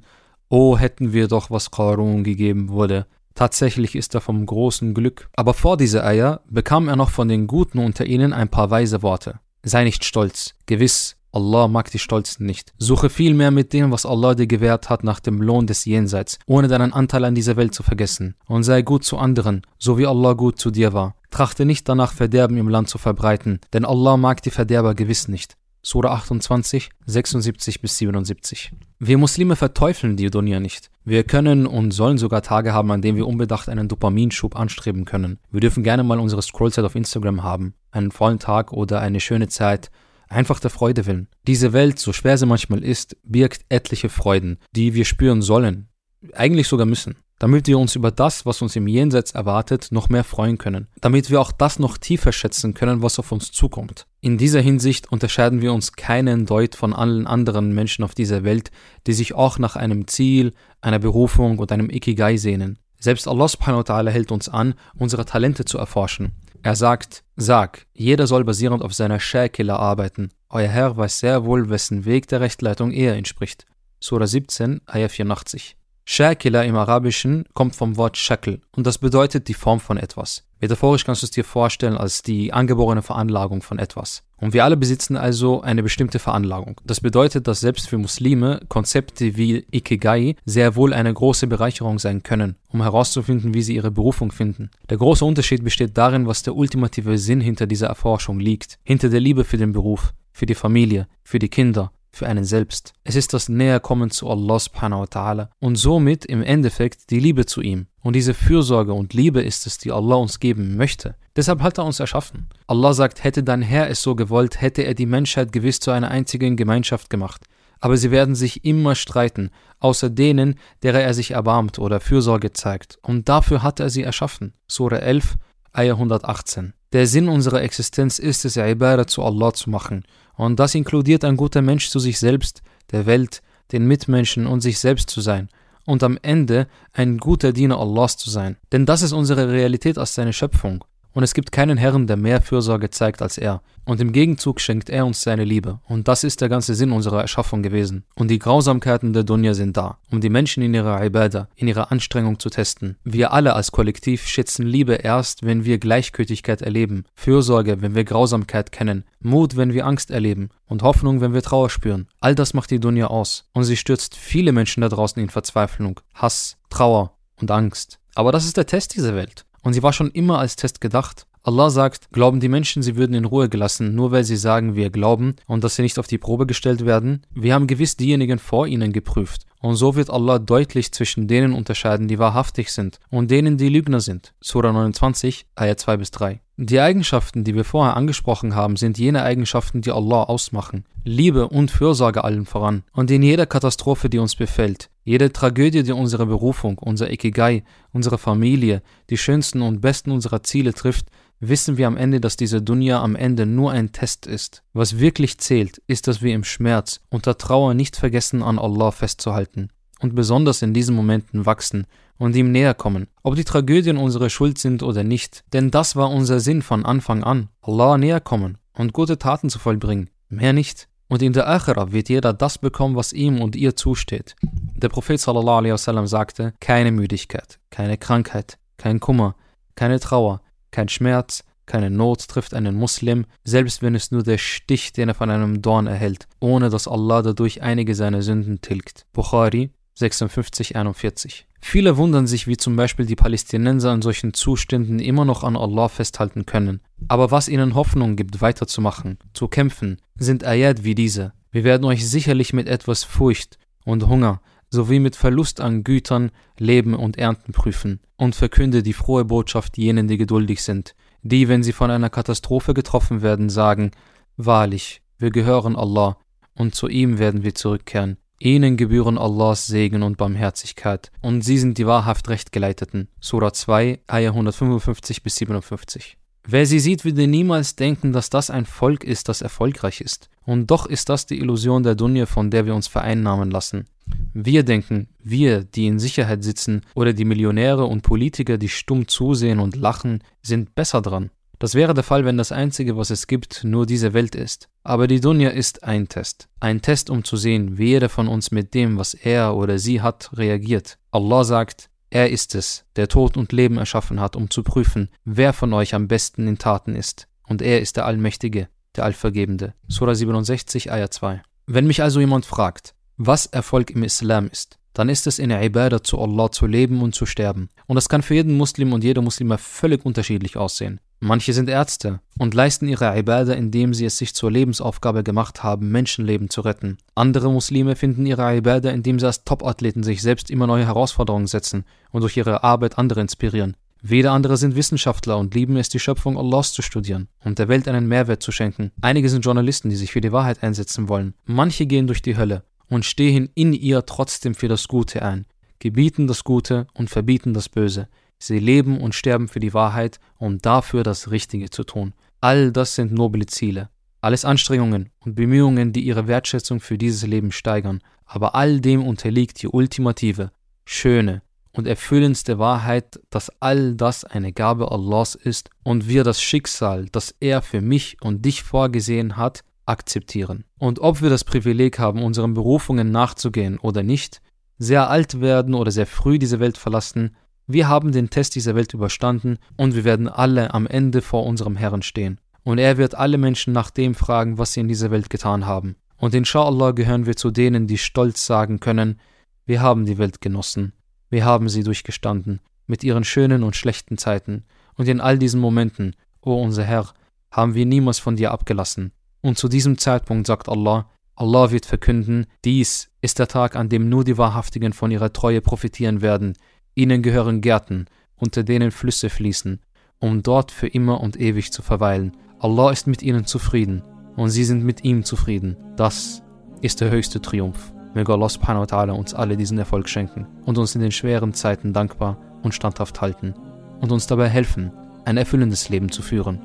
Oh, 0.49 0.77
hätten 0.77 1.13
wir 1.13 1.27
doch, 1.27 1.49
was 1.49 1.71
Qarun 1.71 2.23
gegeben 2.23 2.69
wurde, 2.69 3.07
Tatsächlich 3.35 3.95
ist 3.95 4.13
er 4.15 4.21
vom 4.21 4.45
großen 4.45 4.93
Glück. 4.93 5.29
Aber 5.35 5.53
vor 5.53 5.77
diese 5.77 6.03
Eier 6.03 6.41
bekam 6.49 6.87
er 6.87 6.95
noch 6.95 7.09
von 7.09 7.27
den 7.27 7.47
Guten 7.47 7.79
unter 7.79 8.05
ihnen 8.05 8.33
ein 8.33 8.49
paar 8.49 8.69
weise 8.69 9.01
Worte. 9.01 9.39
Sei 9.63 9.83
nicht 9.83 10.03
stolz. 10.05 10.55
Gewiss, 10.65 11.15
Allah 11.33 11.67
mag 11.67 11.89
die 11.89 11.99
Stolzen 11.99 12.45
nicht. 12.45 12.73
Suche 12.77 13.09
vielmehr 13.09 13.49
mit 13.49 13.73
dem, 13.73 13.91
was 13.91 14.05
Allah 14.05 14.35
dir 14.35 14.45
gewährt 14.45 14.91
hat, 14.91 15.03
nach 15.03 15.19
dem 15.19 15.41
Lohn 15.41 15.65
des 15.65 15.83
Jenseits, 15.85 16.37
ohne 16.45 16.67
deinen 16.67 16.93
Anteil 16.93 17.25
an 17.25 17.33
dieser 17.33 17.55
Welt 17.55 17.73
zu 17.73 17.81
vergessen. 17.81 18.35
Und 18.45 18.63
sei 18.63 18.83
gut 18.83 19.03
zu 19.03 19.17
anderen, 19.17 19.63
so 19.79 19.97
wie 19.97 20.05
Allah 20.05 20.33
gut 20.33 20.59
zu 20.59 20.69
dir 20.69 20.93
war. 20.93 21.15
Trachte 21.31 21.65
nicht 21.65 21.89
danach, 21.89 22.13
Verderben 22.13 22.57
im 22.57 22.69
Land 22.69 22.87
zu 22.87 22.99
verbreiten, 22.99 23.59
denn 23.73 23.83
Allah 23.83 24.15
mag 24.15 24.43
die 24.43 24.51
Verderber 24.51 24.93
gewiss 24.93 25.27
nicht. 25.27 25.57
Surah 25.85 26.13
28, 26.13 26.91
76 27.05 27.81
bis 27.81 27.97
77. 27.97 28.71
Wir 28.99 29.17
Muslime 29.17 29.57
verteufeln 29.57 30.15
die 30.15 30.29
Dunya 30.29 30.61
nicht. 30.61 30.89
Wir 31.03 31.25
können 31.25 31.67
und 31.67 31.91
sollen 31.91 32.17
sogar 32.17 32.41
Tage 32.41 32.73
haben, 32.73 32.89
an 32.91 33.01
denen 33.01 33.17
wir 33.17 33.27
unbedacht 33.27 33.67
einen 33.67 33.89
Dopaminschub 33.89 34.55
anstreben 34.55 35.03
können. 35.03 35.39
Wir 35.51 35.59
dürfen 35.59 35.83
gerne 35.83 36.03
mal 36.03 36.21
unsere 36.21 36.41
Scrollzeit 36.41 36.85
auf 36.85 36.95
Instagram 36.95 37.43
haben, 37.43 37.73
einen 37.91 38.11
vollen 38.11 38.39
Tag 38.39 38.71
oder 38.71 39.01
eine 39.01 39.19
schöne 39.19 39.49
Zeit, 39.49 39.91
einfach 40.29 40.61
der 40.61 40.69
Freude 40.69 41.05
willen. 41.05 41.27
Diese 41.47 41.73
Welt, 41.73 41.99
so 41.99 42.13
schwer 42.13 42.37
sie 42.37 42.45
manchmal 42.45 42.81
ist, 42.81 43.17
birgt 43.23 43.65
etliche 43.67 44.07
Freuden, 44.07 44.59
die 44.73 44.93
wir 44.93 45.03
spüren 45.03 45.41
sollen, 45.41 45.89
eigentlich 46.33 46.69
sogar 46.69 46.85
müssen 46.85 47.17
damit 47.39 47.67
wir 47.67 47.77
uns 47.77 47.95
über 47.95 48.11
das, 48.11 48.45
was 48.45 48.61
uns 48.61 48.75
im 48.75 48.87
Jenseits 48.87 49.31
erwartet, 49.31 49.87
noch 49.91 50.09
mehr 50.09 50.23
freuen 50.23 50.57
können, 50.57 50.87
damit 51.01 51.29
wir 51.29 51.41
auch 51.41 51.51
das 51.51 51.79
noch 51.79 51.97
tiefer 51.97 52.31
schätzen 52.31 52.73
können, 52.73 53.01
was 53.01 53.19
auf 53.19 53.31
uns 53.31 53.51
zukommt. 53.51 54.05
In 54.21 54.37
dieser 54.37 54.61
Hinsicht 54.61 55.11
unterscheiden 55.11 55.61
wir 55.61 55.73
uns 55.73 55.93
keinen 55.93 56.45
Deut 56.45 56.75
von 56.75 56.93
allen 56.93 57.27
anderen 57.27 57.73
Menschen 57.73 58.03
auf 58.03 58.13
dieser 58.13 58.43
Welt, 58.43 58.71
die 59.07 59.13
sich 59.13 59.33
auch 59.33 59.59
nach 59.59 59.75
einem 59.75 60.07
Ziel, 60.07 60.53
einer 60.81 60.99
Berufung 60.99 61.59
und 61.59 61.71
einem 61.71 61.89
Ikigai 61.89 62.37
sehnen. 62.37 62.79
Selbst 62.99 63.27
Allah 63.27 63.49
subhanahu 63.49 63.79
wa 63.79 63.93
ta'ala 63.93 64.09
hält 64.09 64.31
uns 64.31 64.47
an, 64.47 64.75
unsere 64.95 65.25
Talente 65.25 65.65
zu 65.65 65.77
erforschen. 65.77 66.31
Er 66.61 66.77
sagt, 66.77 67.25
sag, 67.35 67.85
jeder 67.93 68.25
soll 68.25 68.45
basierend 68.45 68.81
auf 68.81 68.93
seiner 68.93 69.19
Shakila 69.19 69.75
arbeiten. 69.75 70.29
Euer 70.49 70.69
Herr 70.69 70.95
weiß 70.95 71.19
sehr 71.19 71.43
wohl, 71.43 71.69
wessen 71.69 72.05
Weg 72.05 72.29
der 72.29 72.39
Rechtleitung 72.39 72.91
eher 72.91 73.15
entspricht. 73.15 73.65
Surah 73.99 74.27
17, 74.27 74.79
Ayah 74.85 75.09
84. 75.09 75.75
Shakila 76.05 76.63
im 76.63 76.75
Arabischen 76.75 77.45
kommt 77.53 77.75
vom 77.75 77.97
Wort 77.97 78.17
Shakl 78.17 78.59
und 78.75 78.85
das 78.85 78.97
bedeutet 78.97 79.47
die 79.47 79.53
Form 79.53 79.79
von 79.79 79.97
etwas. 79.97 80.43
Metaphorisch 80.59 81.03
kannst 81.03 81.21
du 81.21 81.25
es 81.25 81.31
dir 81.31 81.43
vorstellen 81.43 81.97
als 81.97 82.21
die 82.21 82.53
angeborene 82.53 83.01
Veranlagung 83.01 83.61
von 83.61 83.79
etwas. 83.79 84.23
Und 84.37 84.53
wir 84.53 84.63
alle 84.63 84.77
besitzen 84.77 85.17
also 85.17 85.61
eine 85.61 85.83
bestimmte 85.83 86.19
Veranlagung. 86.19 86.79
Das 86.85 87.01
bedeutet, 87.01 87.47
dass 87.47 87.61
selbst 87.61 87.87
für 87.89 87.97
Muslime 87.97 88.61
Konzepte 88.69 89.37
wie 89.37 89.65
Ikigai 89.71 90.35
sehr 90.45 90.75
wohl 90.75 90.93
eine 90.93 91.13
große 91.13 91.47
Bereicherung 91.47 91.99
sein 91.99 92.23
können, 92.23 92.57
um 92.69 92.81
herauszufinden, 92.81 93.53
wie 93.53 93.61
sie 93.61 93.75
ihre 93.75 93.91
Berufung 93.91 94.31
finden. 94.31 94.71
Der 94.89 94.97
große 94.97 95.23
Unterschied 95.23 95.63
besteht 95.63 95.97
darin, 95.97 96.27
was 96.27 96.43
der 96.43 96.55
ultimative 96.55 97.17
Sinn 97.17 97.41
hinter 97.41 97.67
dieser 97.67 97.87
Erforschung 97.87 98.39
liegt. 98.39 98.79
Hinter 98.83 99.09
der 99.09 99.21
Liebe 99.21 99.43
für 99.43 99.57
den 99.57 99.71
Beruf, 99.71 100.13
für 100.31 100.45
die 100.45 100.55
Familie, 100.55 101.07
für 101.23 101.39
die 101.39 101.49
Kinder, 101.49 101.91
für 102.13 102.27
einen 102.27 102.45
selbst. 102.45 102.93
Es 103.03 103.15
ist 103.15 103.33
das 103.33 103.49
Näherkommen 103.49 104.11
zu 104.11 104.29
Allah 104.29 104.59
subhanahu 104.59 105.01
wa 105.01 105.05
ta'ala 105.05 105.49
und 105.59 105.75
somit 105.75 106.25
im 106.25 106.43
Endeffekt 106.43 107.09
die 107.09 107.19
Liebe 107.19 107.45
zu 107.45 107.61
ihm. 107.61 107.87
Und 108.01 108.15
diese 108.15 108.33
Fürsorge 108.33 108.93
und 108.93 109.13
Liebe 109.13 109.41
ist 109.41 109.65
es, 109.65 109.79
die 109.79 109.91
Allah 109.91 110.15
uns 110.15 110.39
geben 110.39 110.77
möchte. 110.77 111.15
Deshalb 111.35 111.61
hat 111.61 111.79
er 111.79 111.85
uns 111.85 111.99
erschaffen. 111.99 112.47
Allah 112.67 112.93
sagt, 112.93 113.23
hätte 113.23 113.43
dein 113.43 113.63
Herr 113.63 113.89
es 113.89 114.03
so 114.03 114.15
gewollt, 114.15 114.61
hätte 114.61 114.83
er 114.83 114.93
die 114.93 115.07
Menschheit 115.07 115.51
gewiss 115.51 115.79
zu 115.79 115.89
einer 115.89 116.11
einzigen 116.11 116.55
Gemeinschaft 116.55 117.09
gemacht. 117.09 117.45
Aber 117.79 117.97
sie 117.97 118.11
werden 118.11 118.35
sich 118.35 118.63
immer 118.63 118.95
streiten, 118.95 119.49
außer 119.79 120.09
denen, 120.09 120.55
derer 120.83 121.01
er 121.01 121.13
sich 121.13 121.31
erbarmt 121.31 121.79
oder 121.79 121.99
Fürsorge 121.99 122.53
zeigt. 122.53 122.99
Und 123.01 123.27
dafür 123.27 123.63
hat 123.63 123.79
er 123.79 123.89
sie 123.89 124.03
erschaffen. 124.03 124.53
Surah 124.67 124.99
11, 124.99 125.37
Ayah 125.73 125.93
118. 125.93 126.73
Der 126.93 127.07
Sinn 127.07 127.27
unserer 127.27 127.63
Existenz 127.63 128.19
ist 128.19 128.45
es, 128.45 128.55
Ibadah 128.55 129.07
zu 129.07 129.23
Allah 129.23 129.51
zu 129.51 129.71
machen. 129.71 130.03
Und 130.35 130.59
das 130.59 130.75
inkludiert 130.75 131.25
ein 131.25 131.37
guter 131.37 131.63
Mensch 131.63 131.89
zu 131.89 131.97
sich 131.97 132.19
selbst, 132.19 132.61
der 132.91 133.07
Welt, 133.07 133.41
den 133.71 133.87
Mitmenschen 133.87 134.45
und 134.45 134.61
sich 134.61 134.77
selbst 134.77 135.09
zu 135.09 135.19
sein. 135.19 135.49
Und 135.85 136.03
am 136.03 136.19
Ende 136.21 136.67
ein 136.93 137.17
guter 137.17 137.51
Diener 137.51 137.79
Allahs 137.79 138.15
zu 138.17 138.29
sein. 138.29 138.57
Denn 138.71 138.85
das 138.85 139.01
ist 139.01 139.11
unsere 139.11 139.51
Realität 139.51 139.97
als 139.97 140.13
seine 140.13 140.33
Schöpfung. 140.33 140.85
Und 141.13 141.23
es 141.23 141.33
gibt 141.33 141.51
keinen 141.51 141.77
Herrn, 141.77 142.07
der 142.07 142.17
mehr 142.17 142.41
Fürsorge 142.41 142.89
zeigt 142.89 143.21
als 143.21 143.37
er. 143.37 143.61
Und 143.85 143.99
im 144.01 144.13
Gegenzug 144.13 144.61
schenkt 144.61 144.89
er 144.89 145.05
uns 145.05 145.21
seine 145.21 145.43
Liebe. 145.43 145.79
Und 145.87 146.07
das 146.07 146.23
ist 146.23 146.41
der 146.41 146.49
ganze 146.49 146.73
Sinn 146.73 146.91
unserer 146.91 147.21
Erschaffung 147.21 147.61
gewesen. 147.63 148.05
Und 148.15 148.29
die 148.29 148.39
Grausamkeiten 148.39 149.13
der 149.13 149.23
Dunya 149.23 149.53
sind 149.53 149.75
da, 149.75 149.97
um 150.09 150.21
die 150.21 150.29
Menschen 150.29 150.63
in 150.63 150.73
ihrer 150.73 151.03
Ibadah, 151.03 151.49
in 151.55 151.67
ihrer 151.67 151.91
Anstrengung 151.91 152.39
zu 152.39 152.49
testen. 152.49 152.97
Wir 153.03 153.33
alle 153.33 153.53
als 153.53 153.71
Kollektiv 153.71 154.25
schätzen 154.25 154.65
Liebe 154.65 154.93
erst, 154.93 155.43
wenn 155.43 155.65
wir 155.65 155.79
Gleichgültigkeit 155.79 156.61
erleben, 156.61 157.05
Fürsorge, 157.13 157.81
wenn 157.81 157.93
wir 157.93 158.05
Grausamkeit 158.05 158.71
kennen, 158.71 159.03
Mut, 159.19 159.57
wenn 159.57 159.73
wir 159.73 159.85
Angst 159.85 160.11
erleben 160.11 160.49
und 160.65 160.81
Hoffnung, 160.81 161.21
wenn 161.21 161.33
wir 161.33 161.41
Trauer 161.41 161.69
spüren. 161.69 162.07
All 162.21 162.35
das 162.35 162.53
macht 162.53 162.71
die 162.71 162.79
Dunya 162.79 163.07
aus. 163.07 163.49
Und 163.53 163.65
sie 163.65 163.77
stürzt 163.77 164.15
viele 164.15 164.53
Menschen 164.53 164.81
da 164.81 164.89
draußen 164.89 165.21
in 165.21 165.29
Verzweiflung, 165.29 165.99
Hass, 166.13 166.57
Trauer 166.69 167.17
und 167.39 167.51
Angst. 167.51 167.99
Aber 168.15 168.31
das 168.31 168.45
ist 168.45 168.57
der 168.57 168.65
Test 168.65 168.95
dieser 168.95 169.15
Welt. 169.15 169.45
Und 169.63 169.73
sie 169.73 169.81
war 169.81 169.93
schon 169.93 170.11
immer 170.11 170.39
als 170.39 170.55
Test 170.55 170.81
gedacht. 170.81 171.25
Allah 171.45 171.69
sagt, 171.69 172.09
glauben 172.11 172.39
die 172.39 172.47
Menschen, 172.47 172.83
sie 172.83 172.95
würden 172.95 173.15
in 173.15 173.25
Ruhe 173.25 173.49
gelassen, 173.49 173.95
nur 173.95 174.11
weil 174.11 174.23
sie 174.23 174.37
sagen, 174.37 174.75
wir 174.75 174.89
glauben 174.89 175.35
und 175.45 175.63
dass 175.63 175.75
sie 175.75 175.81
nicht 175.81 175.99
auf 175.99 176.07
die 176.07 176.17
Probe 176.17 176.45
gestellt 176.45 176.85
werden? 176.85 177.25
Wir 177.33 177.53
haben 177.53 177.67
gewiss 177.67 177.97
diejenigen 177.97 178.39
vor 178.39 178.65
ihnen 178.65 178.93
geprüft. 178.93 179.45
Und 179.59 179.75
so 179.75 179.95
wird 179.95 180.09
Allah 180.09 180.39
deutlich 180.39 180.91
zwischen 180.93 181.27
denen 181.27 181.53
unterscheiden, 181.53 182.07
die 182.07 182.19
wahrhaftig 182.19 182.71
sind 182.71 182.99
und 183.09 183.29
denen, 183.29 183.57
die 183.57 183.69
Lügner 183.69 183.99
sind. 183.99 184.33
Surah 184.41 184.71
29, 184.71 185.45
Ayah 185.55 185.75
2 185.75 185.97
bis 185.97 186.11
3. 186.11 186.42
Die 186.57 186.79
Eigenschaften, 186.79 187.43
die 187.43 187.55
wir 187.55 187.63
vorher 187.63 187.97
angesprochen 187.97 188.53
haben, 188.53 188.75
sind 188.75 188.99
jene 188.99 189.23
Eigenschaften, 189.23 189.81
die 189.81 189.89
Allah 189.89 190.21
ausmachen. 190.21 190.85
Liebe 191.03 191.47
und 191.47 191.71
Fürsorge 191.71 192.23
allen 192.23 192.45
voran. 192.45 192.83
Und 192.93 193.09
in 193.09 193.23
jeder 193.23 193.47
Katastrophe, 193.47 194.07
die 194.07 194.19
uns 194.19 194.35
befällt, 194.35 194.91
jede 195.03 195.33
Tragödie, 195.33 195.81
die 195.81 195.93
unsere 195.93 196.27
Berufung, 196.27 196.77
unser 196.77 197.09
Ikigai, 197.11 197.63
unsere 197.91 198.19
Familie, 198.19 198.83
die 199.09 199.17
schönsten 199.17 199.63
und 199.63 199.81
besten 199.81 200.11
unserer 200.11 200.43
Ziele 200.43 200.75
trifft, 200.75 201.07
wissen 201.39 201.77
wir 201.77 201.87
am 201.87 201.97
Ende, 201.97 202.21
dass 202.21 202.37
diese 202.37 202.61
Dunya 202.61 203.01
am 203.01 203.15
Ende 203.15 203.47
nur 203.47 203.71
ein 203.71 203.91
Test 203.91 204.27
ist. 204.27 204.61
Was 204.73 204.99
wirklich 204.99 205.39
zählt, 205.39 205.81
ist, 205.87 206.07
dass 206.07 206.21
wir 206.21 206.35
im 206.35 206.43
Schmerz, 206.43 207.01
unter 207.09 207.35
Trauer 207.35 207.73
nicht 207.73 207.95
vergessen, 207.95 208.43
an 208.43 208.59
Allah 208.59 208.91
festzuhalten 208.91 209.69
und 210.03 210.15
besonders 210.15 210.61
in 210.61 210.73
diesen 210.73 210.95
Momenten 210.95 211.45
wachsen 211.45 211.87
und 212.17 212.35
ihm 212.35 212.51
näher 212.51 212.73
kommen, 212.73 213.07
ob 213.23 213.35
die 213.35 213.45
Tragödien 213.45 213.97
unsere 213.97 214.29
Schuld 214.29 214.59
sind 214.59 214.83
oder 214.83 215.03
nicht, 215.03 215.43
denn 215.53 215.71
das 215.71 215.95
war 215.95 216.11
unser 216.11 216.39
Sinn 216.39 216.61
von 216.61 216.85
Anfang 216.85 217.23
an, 217.23 217.49
Allah 217.61 217.97
näher 217.97 218.19
kommen 218.19 218.57
und 218.73 218.93
gute 218.93 219.17
Taten 219.17 219.49
zu 219.49 219.59
vollbringen, 219.59 220.09
mehr 220.29 220.53
nicht. 220.53 220.87
Und 221.07 221.21
in 221.21 221.33
der 221.33 221.47
Akhira 221.47 221.91
wird 221.91 222.09
jeder 222.09 222.33
das 222.33 222.57
bekommen, 222.57 222.95
was 222.95 223.13
ihm 223.13 223.39
und 223.39 223.55
ihr 223.55 223.75
zusteht. 223.75 224.35
Der 224.75 224.89
Prophet 224.89 225.25
wasallam 225.25 226.07
sagte, 226.07 226.53
keine 226.59 226.91
Müdigkeit, 226.91 227.59
keine 227.69 227.97
Krankheit, 227.97 228.57
kein 228.77 228.99
Kummer, 228.99 229.35
keine 229.75 229.99
Trauer, 229.99 230.41
kein 230.71 230.89
Schmerz, 230.89 231.43
keine 231.65 231.89
Not 231.89 232.27
trifft 232.27 232.53
einen 232.53 232.75
Muslim, 232.75 233.25
selbst 233.43 233.81
wenn 233.81 233.95
es 233.95 234.11
nur 234.11 234.23
der 234.23 234.37
Stich, 234.37 234.91
den 234.91 235.09
er 235.09 235.15
von 235.15 235.29
einem 235.29 235.61
Dorn 235.61 235.87
erhält, 235.87 236.27
ohne 236.39 236.69
dass 236.69 236.87
Allah 236.87 237.21
dadurch 237.21 237.61
einige 237.61 237.95
seiner 237.95 238.21
Sünden 238.21 238.61
tilgt. 238.61 239.05
Bukhari 239.13 239.71
5641. 239.95 241.45
Viele 241.61 241.97
wundern 241.97 242.27
sich, 242.27 242.47
wie 242.47 242.57
zum 242.57 242.75
Beispiel 242.75 243.05
die 243.05 243.15
Palästinenser 243.15 243.93
in 243.93 244.01
solchen 244.01 244.33
Zuständen 244.33 244.99
immer 244.99 245.23
noch 245.23 245.43
an 245.43 245.55
Allah 245.55 245.87
festhalten 245.87 246.45
können. 246.45 246.81
Aber 247.07 247.31
was 247.31 247.47
ihnen 247.47 247.75
Hoffnung 247.75 248.15
gibt, 248.15 248.41
weiterzumachen, 248.41 249.17
zu 249.33 249.47
kämpfen, 249.47 249.97
sind 250.17 250.43
Ayat 250.45 250.83
wie 250.83 250.95
diese. 250.95 251.33
Wir 251.51 251.63
werden 251.63 251.85
euch 251.85 252.07
sicherlich 252.07 252.51
mit 252.51 252.67
etwas 252.67 253.03
Furcht 253.03 253.57
und 253.85 254.07
Hunger 254.07 254.41
sowie 254.73 254.99
mit 254.99 255.15
Verlust 255.15 255.61
an 255.61 255.83
Gütern, 255.83 256.31
Leben 256.57 256.95
und 256.95 257.17
Ernten 257.17 257.53
prüfen 257.53 257.99
und 258.17 258.35
verkünde 258.35 258.81
die 258.81 258.93
frohe 258.93 259.23
Botschaft 259.23 259.77
jenen, 259.77 260.07
die 260.07 260.17
geduldig 260.17 260.63
sind, 260.63 260.95
die, 261.21 261.47
wenn 261.47 261.61
sie 261.61 261.73
von 261.73 261.91
einer 261.91 262.09
Katastrophe 262.09 262.73
getroffen 262.73 263.21
werden, 263.21 263.49
sagen, 263.49 263.91
Wahrlich, 264.35 265.03
wir 265.19 265.29
gehören 265.29 265.75
Allah, 265.75 266.17
und 266.55 266.73
zu 266.73 266.87
ihm 266.87 267.19
werden 267.19 267.43
wir 267.43 267.53
zurückkehren. 267.53 268.17
Ihnen 268.43 268.75
gebühren 268.75 269.17
Allahs 269.17 269.67
Segen 269.67 270.03
und 270.03 270.17
Barmherzigkeit, 270.17 271.13
und 271.21 271.43
sie 271.43 271.57
sind 271.57 271.77
die 271.77 271.87
wahrhaft 271.87 272.27
Rechtgeleiteten. 272.27 273.07
Surah 273.21 273.53
2, 273.53 274.01
Ayah 274.05 274.31
155 274.31 275.23
bis 275.23 275.37
57. 275.37 276.17
Wer 276.45 276.65
sie 276.65 276.79
sieht, 276.79 277.05
würde 277.05 277.25
niemals 277.25 277.77
denken, 277.77 278.11
dass 278.11 278.29
das 278.29 278.49
ein 278.49 278.65
Volk 278.65 279.05
ist, 279.05 279.29
das 279.29 279.41
erfolgreich 279.41 280.01
ist. 280.01 280.29
Und 280.45 280.69
doch 280.71 280.85
ist 280.85 281.07
das 281.07 281.25
die 281.25 281.39
Illusion 281.39 281.83
der 281.83 281.95
Dunja, 281.95 282.25
von 282.25 282.51
der 282.51 282.65
wir 282.65 282.75
uns 282.75 282.87
vereinnahmen 282.87 283.49
lassen. 283.49 283.85
Wir 284.33 284.63
denken, 284.63 285.07
wir, 285.23 285.63
die 285.63 285.87
in 285.87 285.99
Sicherheit 285.99 286.43
sitzen, 286.43 286.81
oder 286.95 287.13
die 287.13 287.23
Millionäre 287.23 287.85
und 287.85 288.01
Politiker, 288.01 288.57
die 288.57 288.67
stumm 288.67 289.07
zusehen 289.07 289.59
und 289.59 289.77
lachen, 289.77 290.21
sind 290.41 290.75
besser 290.75 291.01
dran. 291.01 291.29
Das 291.63 291.75
wäre 291.75 291.93
der 291.93 292.03
Fall, 292.03 292.25
wenn 292.25 292.35
das 292.35 292.51
Einzige, 292.51 292.97
was 292.97 293.09
es 293.09 293.25
gibt, 293.25 293.63
nur 293.63 293.85
diese 293.85 294.13
Welt 294.13 294.35
ist. 294.35 294.67
Aber 294.83 295.07
die 295.07 295.21
Dunya 295.21 295.47
ist 295.47 295.85
ein 295.85 296.09
Test. 296.09 296.49
Ein 296.59 296.81
Test, 296.81 297.09
um 297.09 297.23
zu 297.23 297.37
sehen, 297.37 297.77
wie 297.77 297.85
jeder 297.85 298.09
von 298.09 298.27
uns 298.27 298.51
mit 298.51 298.73
dem, 298.73 298.97
was 298.97 299.13
er 299.13 299.55
oder 299.55 299.79
sie 299.79 300.01
hat, 300.01 300.29
reagiert. 300.33 300.97
Allah 301.11 301.45
sagt, 301.45 301.89
er 302.09 302.29
ist 302.31 302.53
es, 302.53 302.83
der 302.97 303.07
Tod 303.07 303.37
und 303.37 303.53
Leben 303.53 303.77
erschaffen 303.77 304.19
hat, 304.19 304.35
um 304.35 304.49
zu 304.49 304.61
prüfen, 304.61 305.07
wer 305.23 305.53
von 305.53 305.71
euch 305.71 305.95
am 305.95 306.09
besten 306.09 306.49
in 306.49 306.57
Taten 306.57 306.97
ist. 306.97 307.29
Und 307.47 307.61
er 307.61 307.79
ist 307.79 307.95
der 307.95 308.07
Allmächtige, 308.07 308.67
der 308.97 309.05
Allvergebende. 309.05 309.73
Surah 309.87 310.15
67, 310.15 310.91
Ayah 310.91 311.11
2. 311.11 311.43
Wenn 311.65 311.87
mich 311.87 312.01
also 312.01 312.19
jemand 312.19 312.45
fragt, 312.45 312.93
was 313.15 313.45
Erfolg 313.45 313.89
im 313.91 314.03
Islam 314.03 314.49
ist, 314.51 314.79
dann 314.93 315.07
ist 315.07 315.27
es 315.27 315.39
in 315.39 315.47
der 315.47 315.63
Ibadah 315.63 316.03
zu 316.03 316.19
Allah 316.19 316.51
zu 316.51 316.67
leben 316.67 317.01
und 317.01 317.15
zu 317.15 317.25
sterben. 317.25 317.69
Und 317.87 317.95
das 317.95 318.09
kann 318.09 318.21
für 318.21 318.35
jeden 318.35 318.57
Muslim 318.57 318.91
und 318.91 319.05
jede 319.05 319.21
Muslima 319.21 319.57
völlig 319.57 320.05
unterschiedlich 320.05 320.57
aussehen. 320.57 320.99
Manche 321.25 321.53
sind 321.53 321.69
Ärzte 321.69 322.19
und 322.37 322.53
leisten 322.53 322.85
ihre 322.89 323.17
Ibadah, 323.17 323.53
indem 323.53 323.93
sie 323.93 324.03
es 324.03 324.17
sich 324.17 324.35
zur 324.35 324.51
Lebensaufgabe 324.51 325.23
gemacht 325.23 325.63
haben, 325.63 325.89
Menschenleben 325.89 326.49
zu 326.49 326.59
retten. 326.59 326.97
Andere 327.15 327.49
Muslime 327.49 327.95
finden 327.95 328.25
ihre 328.25 328.57
Ibadah, 328.57 328.91
indem 328.91 329.19
sie 329.19 329.27
als 329.27 329.45
Topathleten 329.45 330.03
sich 330.03 330.21
selbst 330.21 330.51
immer 330.51 330.67
neue 330.67 330.85
Herausforderungen 330.85 331.47
setzen 331.47 331.85
und 332.11 332.23
durch 332.23 332.35
ihre 332.35 332.65
Arbeit 332.65 332.97
andere 332.97 333.21
inspirieren. 333.21 333.77
Wieder 334.01 334.33
andere 334.33 334.57
sind 334.57 334.75
Wissenschaftler 334.75 335.37
und 335.37 335.55
lieben 335.55 335.77
es, 335.77 335.87
die 335.87 335.99
Schöpfung 336.01 336.37
Allahs 336.37 336.73
zu 336.73 336.81
studieren 336.81 337.29
und 337.45 337.57
der 337.57 337.69
Welt 337.69 337.87
einen 337.87 338.09
Mehrwert 338.09 338.43
zu 338.43 338.51
schenken. 338.51 338.91
Einige 338.99 339.29
sind 339.29 339.45
Journalisten, 339.45 339.89
die 339.89 339.95
sich 339.95 340.11
für 340.11 340.19
die 340.19 340.33
Wahrheit 340.33 340.61
einsetzen 340.61 341.07
wollen. 341.07 341.35
Manche 341.45 341.85
gehen 341.85 342.05
durch 342.05 342.21
die 342.21 342.35
Hölle 342.35 342.65
und 342.89 343.05
stehen 343.05 343.49
in 343.55 343.71
ihr 343.71 344.05
trotzdem 344.05 344.55
für 344.55 344.67
das 344.67 344.89
Gute 344.89 345.21
ein, 345.21 345.45
gebieten 345.79 346.27
das 346.27 346.43
Gute 346.43 346.85
und 346.93 347.09
verbieten 347.09 347.53
das 347.53 347.69
Böse. 347.69 348.09
Sie 348.45 348.59
leben 348.59 348.99
und 348.99 349.15
sterben 349.15 349.47
für 349.47 349.61
die 349.61 349.73
Wahrheit, 349.73 350.19
um 350.37 350.59
dafür 350.59 351.03
das 351.03 351.31
Richtige 351.31 351.69
zu 351.69 351.85
tun. 351.85 352.13
All 352.41 352.73
das 352.73 352.95
sind 352.95 353.13
noble 353.13 353.45
Ziele. 353.45 353.89
Alles 354.19 354.43
Anstrengungen 354.43 355.11
und 355.19 355.35
Bemühungen, 355.35 355.93
die 355.93 356.01
ihre 356.01 356.27
Wertschätzung 356.27 356.81
für 356.81 356.97
dieses 356.97 357.25
Leben 357.25 357.53
steigern. 357.53 358.01
Aber 358.25 358.53
all 358.53 358.81
dem 358.81 359.05
unterliegt 359.05 359.61
die 359.61 359.69
ultimative, 359.69 360.51
schöne 360.83 361.41
und 361.71 361.87
erfüllendste 361.87 362.59
Wahrheit, 362.59 363.17
dass 363.29 363.49
all 363.61 363.95
das 363.95 364.25
eine 364.25 364.51
Gabe 364.51 364.91
Allahs 364.91 365.35
ist 365.35 365.69
und 365.83 366.09
wir 366.09 366.25
das 366.25 366.41
Schicksal, 366.41 367.05
das 367.13 367.33
er 367.39 367.61
für 367.61 367.79
mich 367.79 368.17
und 368.21 368.43
dich 368.43 368.61
vorgesehen 368.61 369.37
hat, 369.37 369.63
akzeptieren. 369.85 370.65
Und 370.77 370.99
ob 370.99 371.21
wir 371.21 371.29
das 371.29 371.45
Privileg 371.45 371.97
haben, 371.97 372.21
unseren 372.21 372.53
Berufungen 372.53 373.09
nachzugehen 373.11 373.79
oder 373.79 374.03
nicht, 374.03 374.41
sehr 374.77 375.09
alt 375.09 375.39
werden 375.39 375.75
oder 375.75 375.91
sehr 375.91 376.07
früh 376.07 376.39
diese 376.39 376.59
Welt 376.59 376.77
verlassen, 376.77 377.37
wir 377.67 377.87
haben 377.87 378.11
den 378.11 378.29
Test 378.29 378.55
dieser 378.55 378.75
Welt 378.75 378.93
überstanden 378.93 379.57
und 379.77 379.95
wir 379.95 380.03
werden 380.03 380.27
alle 380.27 380.73
am 380.73 380.85
Ende 380.85 381.21
vor 381.21 381.45
unserem 381.45 381.75
Herrn 381.75 382.01
stehen. 382.01 382.39
Und 382.63 382.77
er 382.77 382.97
wird 382.97 383.15
alle 383.15 383.37
Menschen 383.37 383.73
nach 383.73 383.89
dem 383.89 384.15
fragen, 384.15 384.57
was 384.57 384.73
sie 384.73 384.79
in 384.79 384.87
dieser 384.87 385.11
Welt 385.11 385.29
getan 385.29 385.65
haben. 385.65 385.95
Und 386.17 386.33
inshallah 386.33 386.91
gehören 386.91 387.25
wir 387.25 387.35
zu 387.35 387.51
denen, 387.51 387.87
die 387.87 387.97
stolz 387.97 388.45
sagen 388.45 388.79
können, 388.79 389.19
wir 389.65 389.81
haben 389.81 390.05
die 390.05 390.17
Welt 390.17 390.41
genossen, 390.41 390.93
wir 391.29 391.45
haben 391.45 391.69
sie 391.69 391.83
durchgestanden, 391.83 392.59
mit 392.85 393.03
ihren 393.03 393.23
schönen 393.23 393.63
und 393.63 393.75
schlechten 393.75 394.17
Zeiten, 394.17 394.63
und 394.95 395.07
in 395.07 395.21
all 395.21 395.39
diesen 395.39 395.59
Momenten, 395.59 396.15
o 396.41 396.61
unser 396.61 396.83
Herr, 396.83 397.13
haben 397.51 397.73
wir 397.73 397.85
niemals 397.85 398.19
von 398.19 398.35
dir 398.35 398.51
abgelassen. 398.51 399.11
Und 399.41 399.57
zu 399.57 399.67
diesem 399.67 399.97
Zeitpunkt 399.97 400.47
sagt 400.47 400.69
Allah, 400.69 401.09
Allah 401.35 401.71
wird 401.71 401.85
verkünden, 401.85 402.45
dies 402.63 403.09
ist 403.21 403.39
der 403.39 403.47
Tag, 403.47 403.75
an 403.75 403.89
dem 403.89 404.07
nur 404.07 404.23
die 404.23 404.37
Wahrhaftigen 404.37 404.93
von 404.93 405.11
ihrer 405.11 405.33
Treue 405.33 405.61
profitieren 405.61 406.21
werden, 406.21 406.53
Ihnen 406.95 407.21
gehören 407.21 407.61
Gärten, 407.61 408.05
unter 408.35 408.63
denen 408.63 408.91
Flüsse 408.91 409.29
fließen, 409.29 409.79
um 410.19 410.43
dort 410.43 410.71
für 410.71 410.87
immer 410.87 411.21
und 411.21 411.39
ewig 411.39 411.71
zu 411.71 411.81
verweilen. 411.81 412.33
Allah 412.59 412.91
ist 412.91 413.07
mit 413.07 413.21
ihnen 413.21 413.45
zufrieden 413.45 414.03
und 414.35 414.49
sie 414.49 414.63
sind 414.63 414.83
mit 414.83 415.03
ihm 415.03 415.23
zufrieden. 415.23 415.77
Das 415.95 416.43
ist 416.81 417.01
der 417.01 417.11
höchste 417.11 417.41
Triumph. 417.41 417.93
Möge 418.13 418.31
Allah 418.31 418.49
subhanahu 418.49 418.81
wa 418.81 418.85
ta'ala 418.85 419.11
uns 419.11 419.33
alle 419.33 419.57
diesen 419.57 419.77
Erfolg 419.77 420.07
schenken 420.07 420.47
und 420.65 420.77
uns 420.77 420.93
in 420.93 421.01
den 421.01 421.11
schweren 421.11 421.53
Zeiten 421.53 421.93
dankbar 421.93 422.37
und 422.61 422.73
standhaft 422.73 423.21
halten 423.21 423.53
und 424.01 424.11
uns 424.11 424.27
dabei 424.27 424.49
helfen, 424.49 424.91
ein 425.25 425.37
erfüllendes 425.37 425.89
Leben 425.89 426.11
zu 426.11 426.21
führen. 426.21 426.61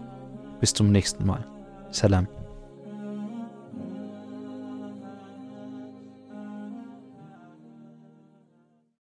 Bis 0.61 0.75
zum 0.75 0.91
nächsten 0.93 1.25
Mal. 1.25 1.47
Salam. 1.91 2.29